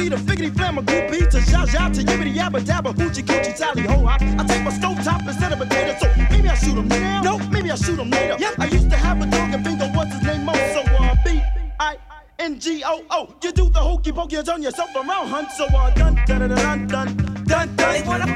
[0.09, 3.57] to Stussy to Figgity Flamma Goopy to Zha Zha to Yibbity Yabba Dabba Hoochie Coochie
[3.57, 4.21] Tally Ho Hop.
[4.21, 7.21] I take my stove top instead of a potato, so maybe I shoot 'em now.
[7.21, 8.35] No, maybe I shoot 'em later.
[8.39, 8.59] Yep.
[8.59, 10.45] I used to have a dog and bingo, what's his name?
[10.45, 11.41] Mo, so uh, B
[11.79, 11.97] I.
[12.37, 15.49] N-G-O-O, you do the hokey pokey, you turn yourself around, hunt.
[15.51, 17.75] So uh, dun dun dun dun dun dun dun.
[17.77, 18.34] They wanna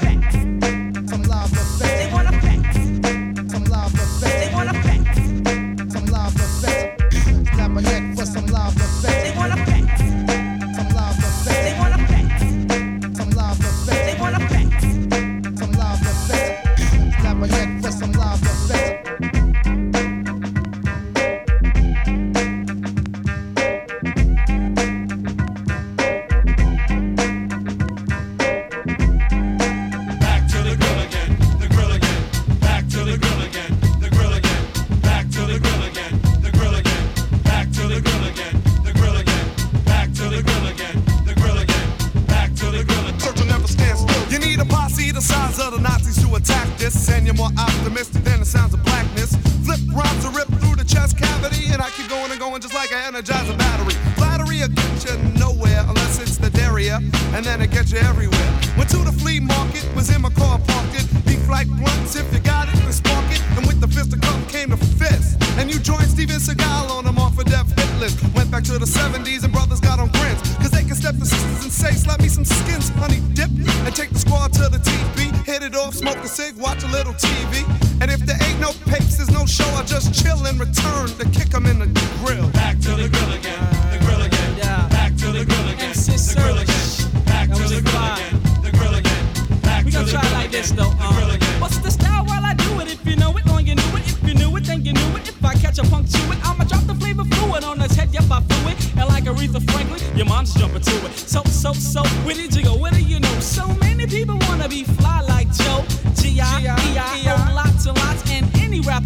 [79.99, 81.87] just chill and return to kick 'em in the
[82.23, 82.47] grill.
[82.51, 83.59] Back to the grill again,
[83.91, 84.55] the grill again.
[84.57, 84.87] Yeah.
[84.87, 87.25] Back to the grill again, the grill again.
[87.25, 89.23] Back to the grill again, the grill again.
[89.61, 90.89] Back We to gonna the try grill like again, this though.
[90.91, 91.59] the grill Um, again.
[91.61, 92.87] what's the style while I do it?
[92.87, 94.03] If you know it, on you knew it.
[94.07, 95.27] If you knew it, then you knew it.
[95.27, 98.09] If I catch a punk to it, I'ma drop the flavor fluid on his head.
[98.13, 98.77] Yep, I flew it.
[98.95, 101.13] And like Aretha Franklin, your mom's jumping to it.
[101.17, 102.75] So, so, so, where did you go?
[102.77, 103.08] Where do you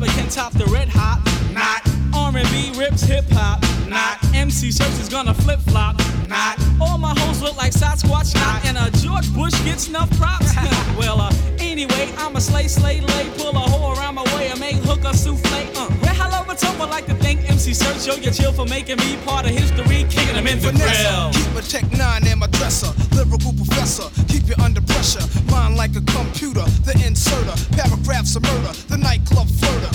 [0.03, 1.21] rapper can top the red hot.
[1.53, 1.81] Not
[2.13, 3.61] R&B rips hip hop.
[3.87, 5.99] Not MC Serch is gonna flip flop.
[6.27, 8.33] Not all my hoes look like Sasquatch.
[8.35, 10.55] Not and a George Bush gets enough props.
[10.97, 14.59] well, uh, anyway, I'm a slay, slay, lay, pull a hoe around my way and
[14.59, 15.51] make hooker souffle.
[15.77, 18.07] Uh, well, hello, it's over like to thank MC Serch.
[18.07, 21.31] Yo, you chill for making me part of history, kicking them in the Vanessa, grill.
[21.31, 22.91] keep a tech nine in my dresser.
[23.15, 25.23] Lyrical professor, keep you under pressure.
[25.51, 27.53] Mind like a computer, the inserter.
[27.75, 29.92] Paragraphs of murder, the nightclub flirter.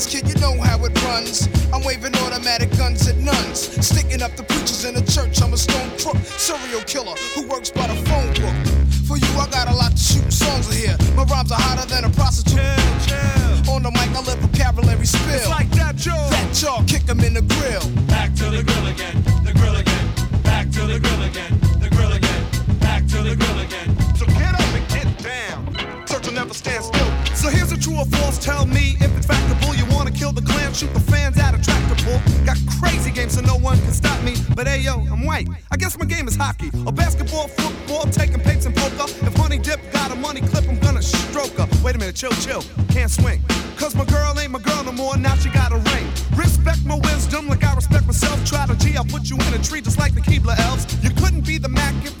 [0.00, 1.46] This is kid, you know how it runs.
[1.74, 3.68] I'm waving automatic guns at nuns.
[3.84, 5.42] Sticking up the preachers in the church.
[5.42, 8.56] I'm a stone crook, serial killer who works by the phone book.
[9.04, 10.96] For you, I got a lot to shoot songs of here.
[11.14, 12.56] My rhymes are hotter than a prostitute.
[12.56, 13.74] Chill, chill.
[13.76, 15.36] On the mic, I let vocabulary spill.
[15.36, 16.16] It's like that, Joe.
[16.32, 17.84] That jaw, kick 'em in the grill.
[18.08, 20.06] Back to the grill again, the grill again.
[20.42, 22.42] Back to the grill again, the grill again.
[22.80, 23.88] Back to the grill again.
[24.16, 25.60] So get up and get down.
[26.08, 27.09] Serch will never stand still.
[27.40, 28.36] So here's a true or false.
[28.36, 29.72] Tell me if it's factable.
[29.78, 32.20] You wanna kill the clan, shoot the fans at a tractor pull.
[32.44, 34.34] Got crazy games so no one can stop me.
[34.54, 35.48] But hey yo, I'm white.
[35.70, 39.08] I guess my game is hockey or basketball, football, taking papes and poker.
[39.24, 41.66] If Honey Dip got a money clip, I'm gonna stroke her.
[41.82, 42.62] Wait a minute, chill, chill.
[42.90, 43.42] Can't swing.
[43.78, 46.06] Cause my girl ain't my girl no more, now she got a ring.
[46.36, 48.44] Respect my wisdom like I respect myself.
[48.44, 50.84] Try to G, I'll put you in a tree just like the Keebler elves.
[51.02, 52.19] You couldn't be the Mac if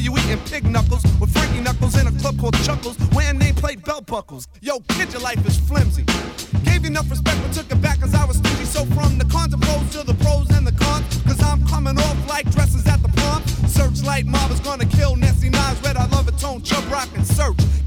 [0.00, 4.06] you eating pig knuckles with Frankie Knuckles in a club called Chuckles, wearing nameplate belt
[4.06, 4.46] buckles.
[4.60, 6.04] Yo, kid, your life is flimsy.
[6.64, 8.64] Gave you enough respect, but took it back cause I was stingy.
[8.64, 11.98] So from the cons and pros to the pros and the cons, cause I'm coming
[11.98, 13.42] off like dresses at the prom.
[13.68, 17.24] Searchlight mob is gonna kill Nessie Nas, Red, I love it, Tone, Chubb Rock, and
[17.24, 17.77] Serch.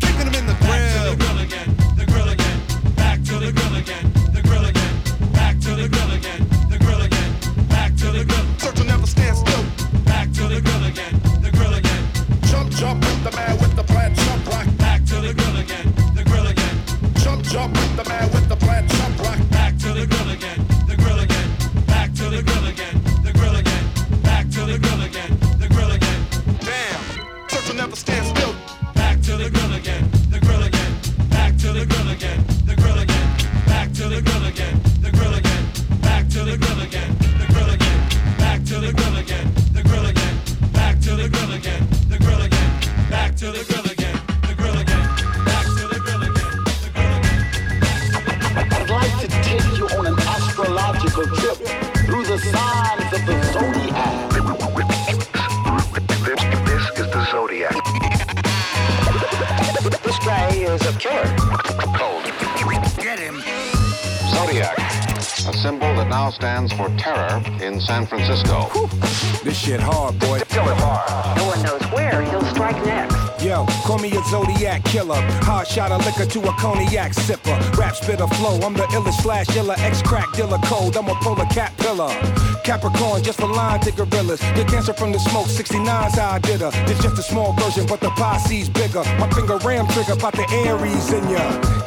[76.31, 77.77] To a cognac sipper.
[77.77, 78.57] Rap spit a flow.
[78.61, 79.75] I'm the illest slash iller.
[79.79, 80.95] Ex crack dealer cold.
[80.95, 82.50] I'm a polar cat pillar.
[82.63, 84.39] Capricorn just for line to gorillas.
[84.55, 85.47] Get cancer from the smoke.
[85.47, 86.71] 69's how I did her.
[86.85, 89.03] It's just a small version, but the posse's bigger.
[89.19, 91.41] My finger ram trigger about the Aries in ya.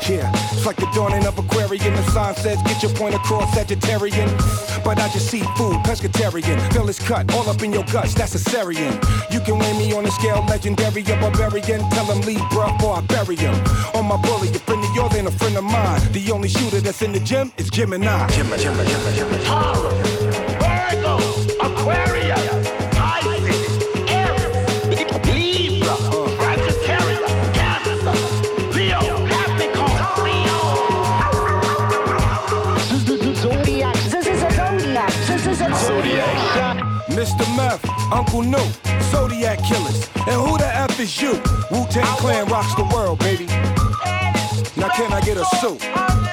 [0.09, 1.95] Yeah, it's like the dawning of Aquarian.
[1.95, 4.29] The sign says get your point across Sagittarian.
[4.85, 6.61] But I just see food, pescatarian.
[6.73, 8.15] Feel it's cut all up in your guts.
[8.15, 8.99] That's a Syrian.
[9.31, 11.89] You can weigh me on a scale, legendary or barbarian.
[11.91, 13.55] Tell him leave, bruh, or I bury him.
[13.95, 16.01] On my bully, a friend of yours ain't a friend of mine.
[16.13, 18.29] The only shooter that's in the gym is Gemini.
[18.29, 20.14] Gemini, Gemini,
[37.25, 37.57] Mr.
[37.57, 38.67] Meth, Uncle New,
[39.05, 40.11] Zodiac Killers.
[40.15, 41.33] And who the F is you?
[41.71, 43.47] Wu Tang Clan rocks the world, baby.
[44.77, 46.24] Now, can I get a suit?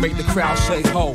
[0.00, 1.14] Make the crowd say ho.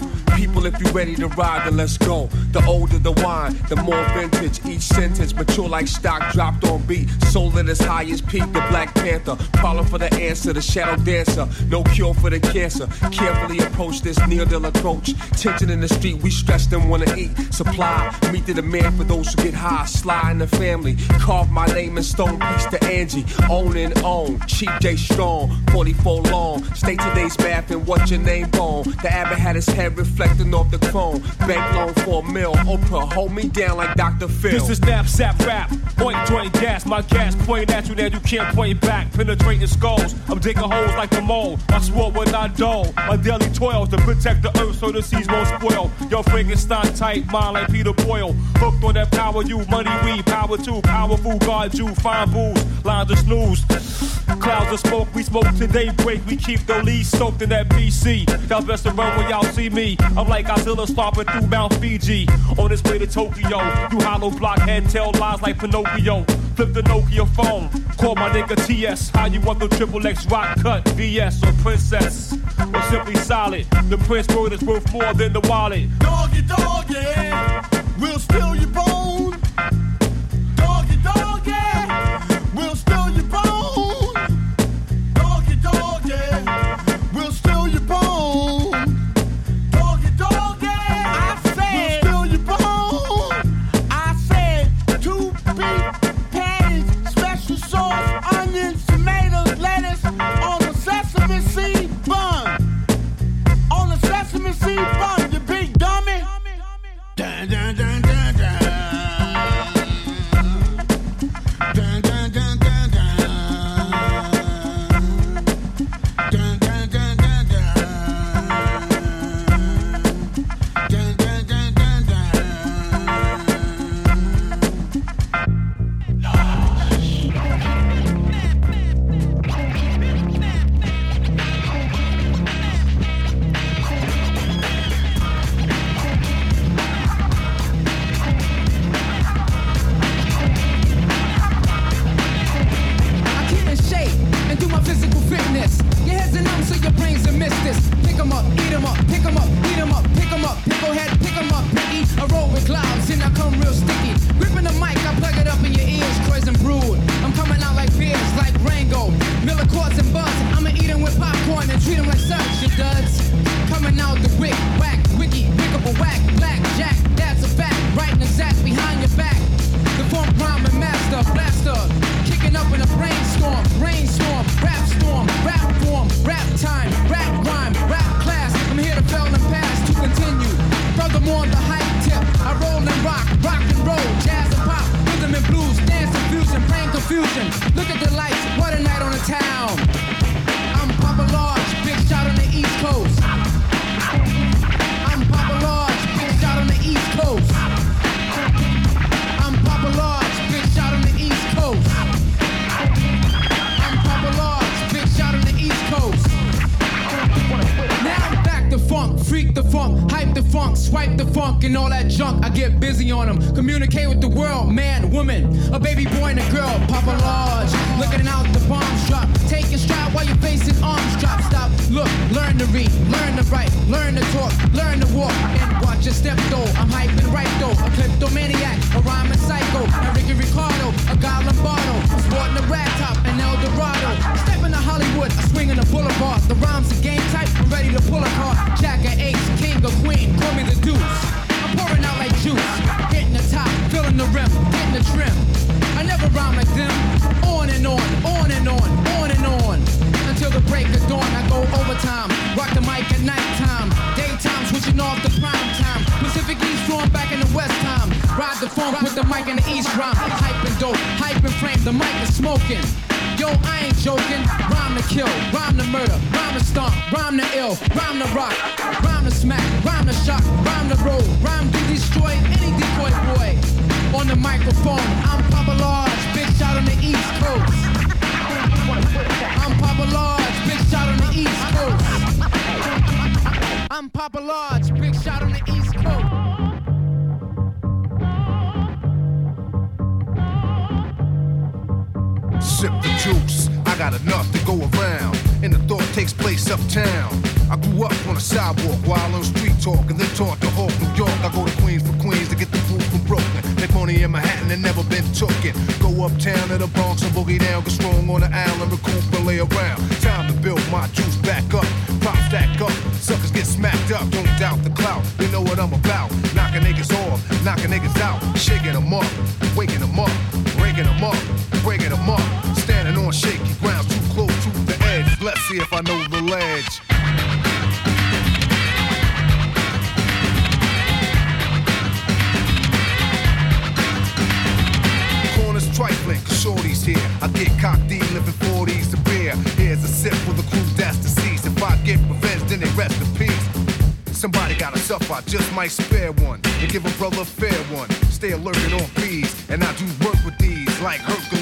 [0.65, 2.25] If you ready to ride, then let's go.
[2.51, 4.65] The older the wine, the more vintage.
[4.65, 7.07] Each sentence mature like stock dropped on beat.
[7.25, 9.37] Soul at its highest peak, the Black Panther.
[9.57, 11.47] Calling for the answer, the shadow dancer.
[11.69, 12.87] No cure for the cancer.
[13.11, 15.13] Carefully approach this near deal approach.
[15.39, 17.31] Tension in the street, we stress them wanna eat.
[17.53, 19.85] Supply, meet the demand for those who get high.
[19.85, 20.95] Sly in the family.
[21.19, 23.25] Carve my name in stone, piece to Angie.
[23.51, 24.39] Own and own.
[24.47, 26.63] Cheap J Strong, 44 long.
[26.73, 28.83] Stay today's bath and what's your name on?
[29.03, 31.21] The abbot had his head reflecting off the chrome.
[31.47, 32.53] Bank loan for a mill.
[32.53, 34.27] Oprah, hold me down like Dr.
[34.27, 34.51] Phil.
[34.51, 35.69] This is knapsack rap.
[35.97, 39.11] Point joint gas, my gas point at you, then you can't point back.
[39.13, 41.59] Penetrating skulls, I'm digging holes like a mole.
[41.69, 42.91] I swore when I dull.
[42.95, 45.91] My daily toils to protect the earth so the seas won't spoil.
[46.09, 48.33] Yo, Frankenstein type, mind like Peter Boyle.
[48.57, 50.81] Hooked on that power, you money, we power too.
[50.81, 53.63] Powerful guard you, fine booze, lines of snooze.
[54.39, 56.25] Clouds of smoke, we smoke till daybreak.
[56.25, 58.49] We keep the leaves soaked in that BC.
[58.49, 59.95] Y'all best to run when y'all see me.
[60.17, 62.27] I'm like Godzilla stomping through Mount Fiji.
[62.57, 63.57] On his way to Tokyo,
[63.91, 66.23] you hollow blockhead tell lies like Pinocchio.
[66.55, 69.09] Flip the Nokia phone, call my nigga TS.
[69.09, 70.87] How you want the triple X rock cut?
[70.89, 72.33] VS or Princess?
[72.73, 73.65] Or simply solid?
[73.89, 75.89] The Prince word is worth more than the wallet.
[75.99, 76.95] Doggy, doggy,
[77.99, 78.94] we'll steal your bone.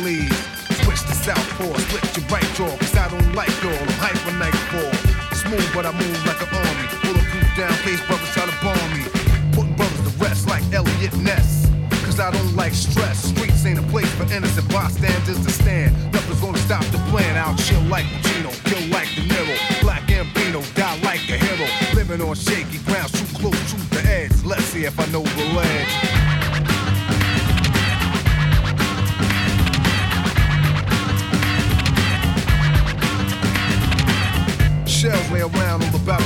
[0.04, 3.72] Switch to southpaw, split your right jaw, cause I don't like y'all.
[3.72, 4.91] I'm hyper nightfall.
[5.32, 6.88] Smooth, but I move like an army.
[7.08, 9.08] Bulletproof down, case brothers try to bomb me.
[9.56, 11.72] Putting brothers to rest like Eliot Ness.
[12.04, 13.32] Cause I don't like stress.
[13.32, 15.95] Streets ain't a place for innocent bystanders to stand.
[16.12, 17.38] Nothing's gonna stop the plan.
[17.39, 19.56] I'll chill like Pacino, kill like De Niro.
[19.80, 21.68] Black and Ambino, die like a hero.
[21.95, 24.36] Living on shaky ground, too close to the edge.
[24.43, 26.03] Let's see if I know the ledge.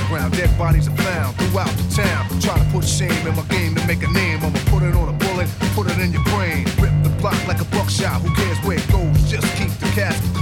[0.08, 2.40] Dead bodies are found throughout the town.
[2.40, 4.40] Try to put shame in my game to make a name.
[4.42, 6.66] I'ma put it on a bullet, put it in your brain.
[6.80, 9.30] Rip the block like a buckshot, who cares where it goes?
[9.30, 10.37] Just keep the casket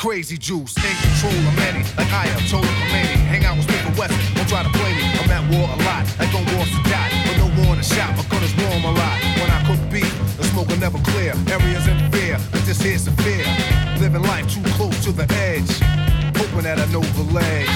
[0.00, 3.20] crazy juice, in control of many, like I am total Khomeini.
[3.28, 5.04] Hang out with Smith Wesson, don't try to play me.
[5.20, 7.12] I'm at war a lot, like on war to die.
[7.28, 9.16] But no war in the shop, my gun is warm a lot.
[9.36, 11.36] When I cook beef, the smoke will never clear.
[11.52, 13.44] Areas in fear, but this here's severe.
[14.00, 15.68] Living life too close to the edge,
[16.32, 17.68] hoping that I know the ledge.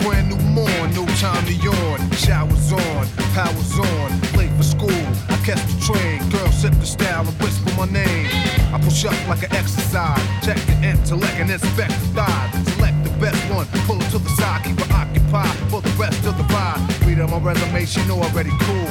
[0.00, 2.00] Brand new morn, no time to yawn.
[2.16, 3.04] Showers on,
[3.36, 5.02] powers on, late for school.
[5.28, 8.28] I catch the train, girl set the style and whisper my name.
[8.72, 12.50] I push up like an exercise, check the intellect and inspect the thighs.
[12.72, 16.24] Select the best one, pull it to the side, keep it occupied for the rest
[16.24, 16.80] of the ride.
[17.04, 18.88] Read on my resume, she know already cool.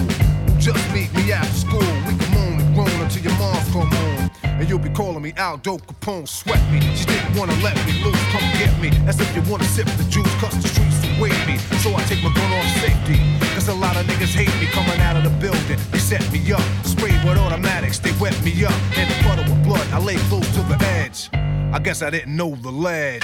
[0.62, 4.30] Just meet me after school, we can moan and groan until your mom's come home.
[4.44, 6.82] And you'll be calling me Aldo Capone, sweat me.
[6.94, 8.94] She didn't wanna let me loose, come get me.
[9.10, 11.58] As if you wanna sip the juice, cause the streets await me.
[11.82, 13.45] So I take my gun off safety.
[13.68, 15.80] A lot of niggas hate me coming out of the building.
[15.92, 18.74] They set me up, sprayed with automatics, they wet me up.
[18.96, 21.30] In the puddle of blood, I lay close to the edge.
[21.34, 23.24] I guess I didn't know the ledge.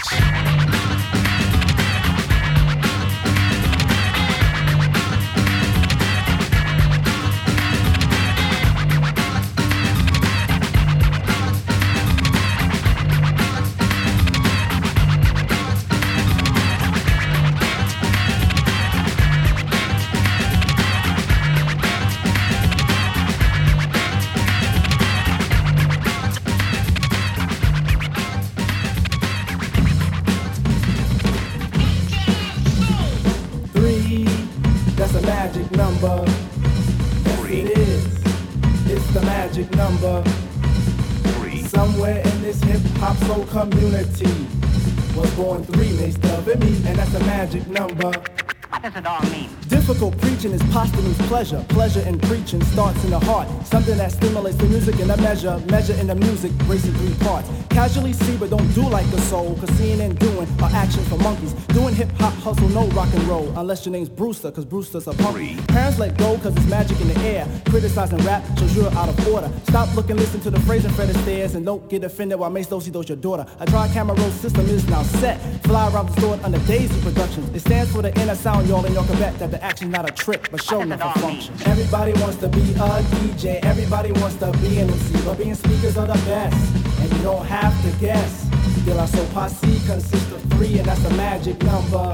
[50.41, 51.63] Preaching is posthumous pleasure.
[51.69, 53.47] Pleasure in preaching starts in the heart.
[53.63, 55.61] Something that stimulates the music in a measure.
[55.69, 57.47] Measure in the music, racing three parts.
[57.69, 59.55] Casually see, but don't do like the soul.
[59.59, 61.53] Cause seeing and doing are actions for monkeys.
[61.77, 63.53] Doing hip hop hustle, no rock and roll.
[63.55, 65.67] Unless your name's Brewster, cause Brewster's a punk.
[65.67, 67.47] Parents let go, cause it's magic in the air.
[67.69, 69.51] Criticizing rap shows you're out of order.
[69.69, 71.53] Stop looking, listen to the phrase and Fred stairs.
[71.53, 73.45] and don't get offended while Mace Dosey does your daughter.
[73.59, 75.39] A dry camera roll system is now set.
[75.63, 77.47] Fly around the store under Daisy Productions.
[77.55, 80.09] It stands for the inner sound, y'all, and y'all can bet that the action's not
[80.09, 81.53] a trick, but show enough a function.
[81.65, 85.97] Everybody wants to be a DJ, everybody wants to be an MC, but being speakers
[85.97, 88.47] are the best, and you don't have to guess.
[88.85, 92.11] De La Soul Posse consists of three, and that's a magic number.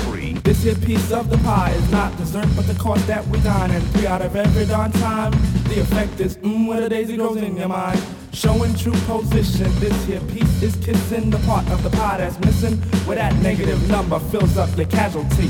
[0.00, 0.34] Three.
[0.44, 3.70] This here piece of the pie is not dessert, but the course that we dine.
[3.70, 5.32] And three out of every darn time,
[5.68, 8.02] the effect is mmm when a daisy grows in your mind.
[8.32, 12.76] Showing true position, this here piece is kissing the part of the pie that's missing,
[13.06, 15.48] where that negative number fills up your casualty.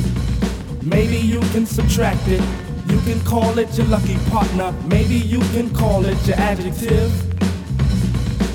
[0.85, 2.43] Maybe you can subtract it.
[2.91, 4.71] You can call it your lucky partner.
[4.87, 7.11] Maybe you can call it your adjective.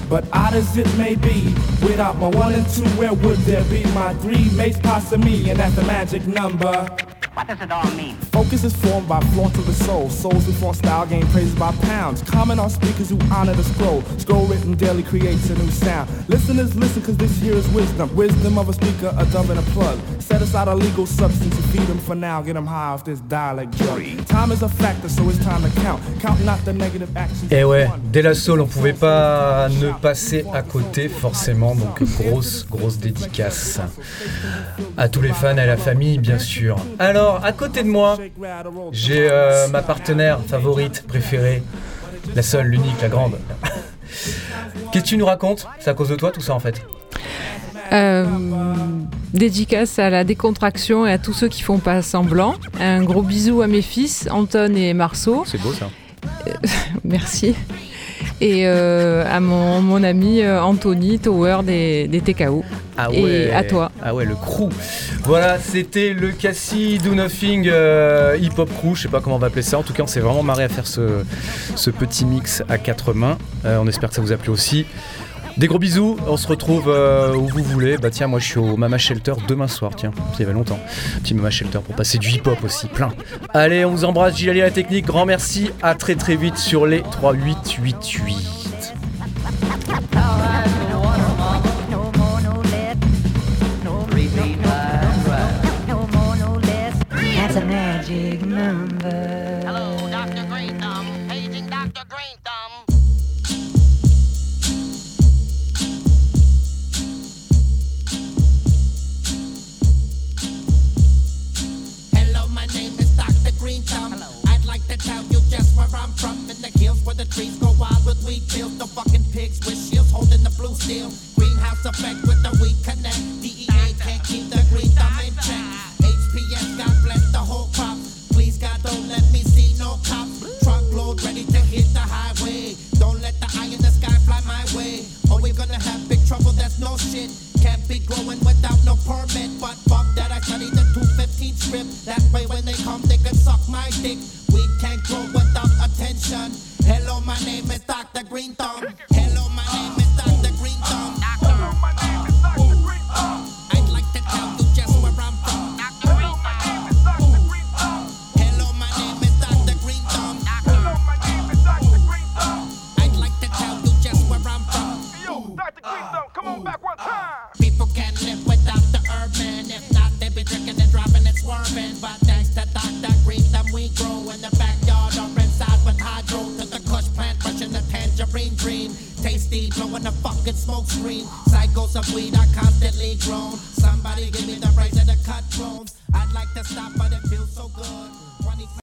[0.07, 1.45] But odd as it may be,
[1.81, 5.49] without my one and two, where would there be my three mates past me?
[5.49, 6.87] And that's the magic number.
[7.33, 8.15] What does it all mean?
[8.39, 10.09] Focus is formed by flaunt to the soul.
[10.09, 12.21] Souls who flaunt style gain praises by pounds.
[12.21, 14.01] Comment on speakers who honor the scroll.
[14.17, 16.09] Scroll written daily creates a new sound.
[16.29, 18.09] Listeners listen cause this here is wisdom.
[18.15, 19.99] Wisdom of a speaker, a dumb and a plug.
[20.21, 22.41] Set aside a legal substance to feed them for now.
[22.41, 24.25] Get them high off this dialect drug.
[24.27, 26.01] Time is a factor, so it's time to count.
[26.21, 27.51] Count not the negative actions.
[27.51, 32.65] Eh ouais, dès la soul, on pouvait pas ne passer à côté forcément, donc grosse,
[32.69, 33.81] grosse dédicace
[34.95, 36.77] à tous les fans, à la famille bien sûr.
[36.99, 38.17] Alors, à côté de moi,
[38.91, 41.63] j'ai euh, ma partenaire favorite, préférée,
[42.35, 43.37] la seule, l'unique, la grande.
[44.91, 45.67] Qu'est-ce que tu nous racontes?
[45.79, 46.81] C'est à cause de toi tout ça en fait?
[47.91, 48.25] Euh,
[49.33, 52.55] dédicace à la décontraction et à tous ceux qui font pas semblant.
[52.79, 55.43] Un gros bisou à mes fils, Anton et Marceau.
[55.45, 55.89] C'est beau ça.
[57.03, 57.55] Merci.
[58.41, 62.63] Et euh, à mon, mon ami euh, Anthony Tower des, des TKO.
[62.97, 63.51] Ah Et ouais.
[63.53, 63.91] à toi.
[64.01, 64.69] Ah ouais, le crew.
[65.23, 68.95] Voilà, c'était le Cassie Do Nothing euh, Hip Hop Crew.
[68.95, 69.77] Je sais pas comment on va appeler ça.
[69.77, 71.23] En tout cas, on s'est vraiment marré à faire ce,
[71.75, 73.37] ce petit mix à quatre mains.
[73.65, 74.85] Euh, on espère que ça vous a plu aussi.
[75.59, 77.97] Des gros bisous, on se retrouve euh, où vous voulez.
[77.97, 80.79] Bah tiens, moi je suis au Mama Shelter demain soir, tiens, ça y avait longtemps.
[81.21, 83.11] Petit Mama Shelter pour passer du hip-hop aussi, plein.
[83.53, 87.01] Allez, on vous embrasse, Gilles la technique, grand merci, à très très vite sur les
[87.01, 88.58] 3888.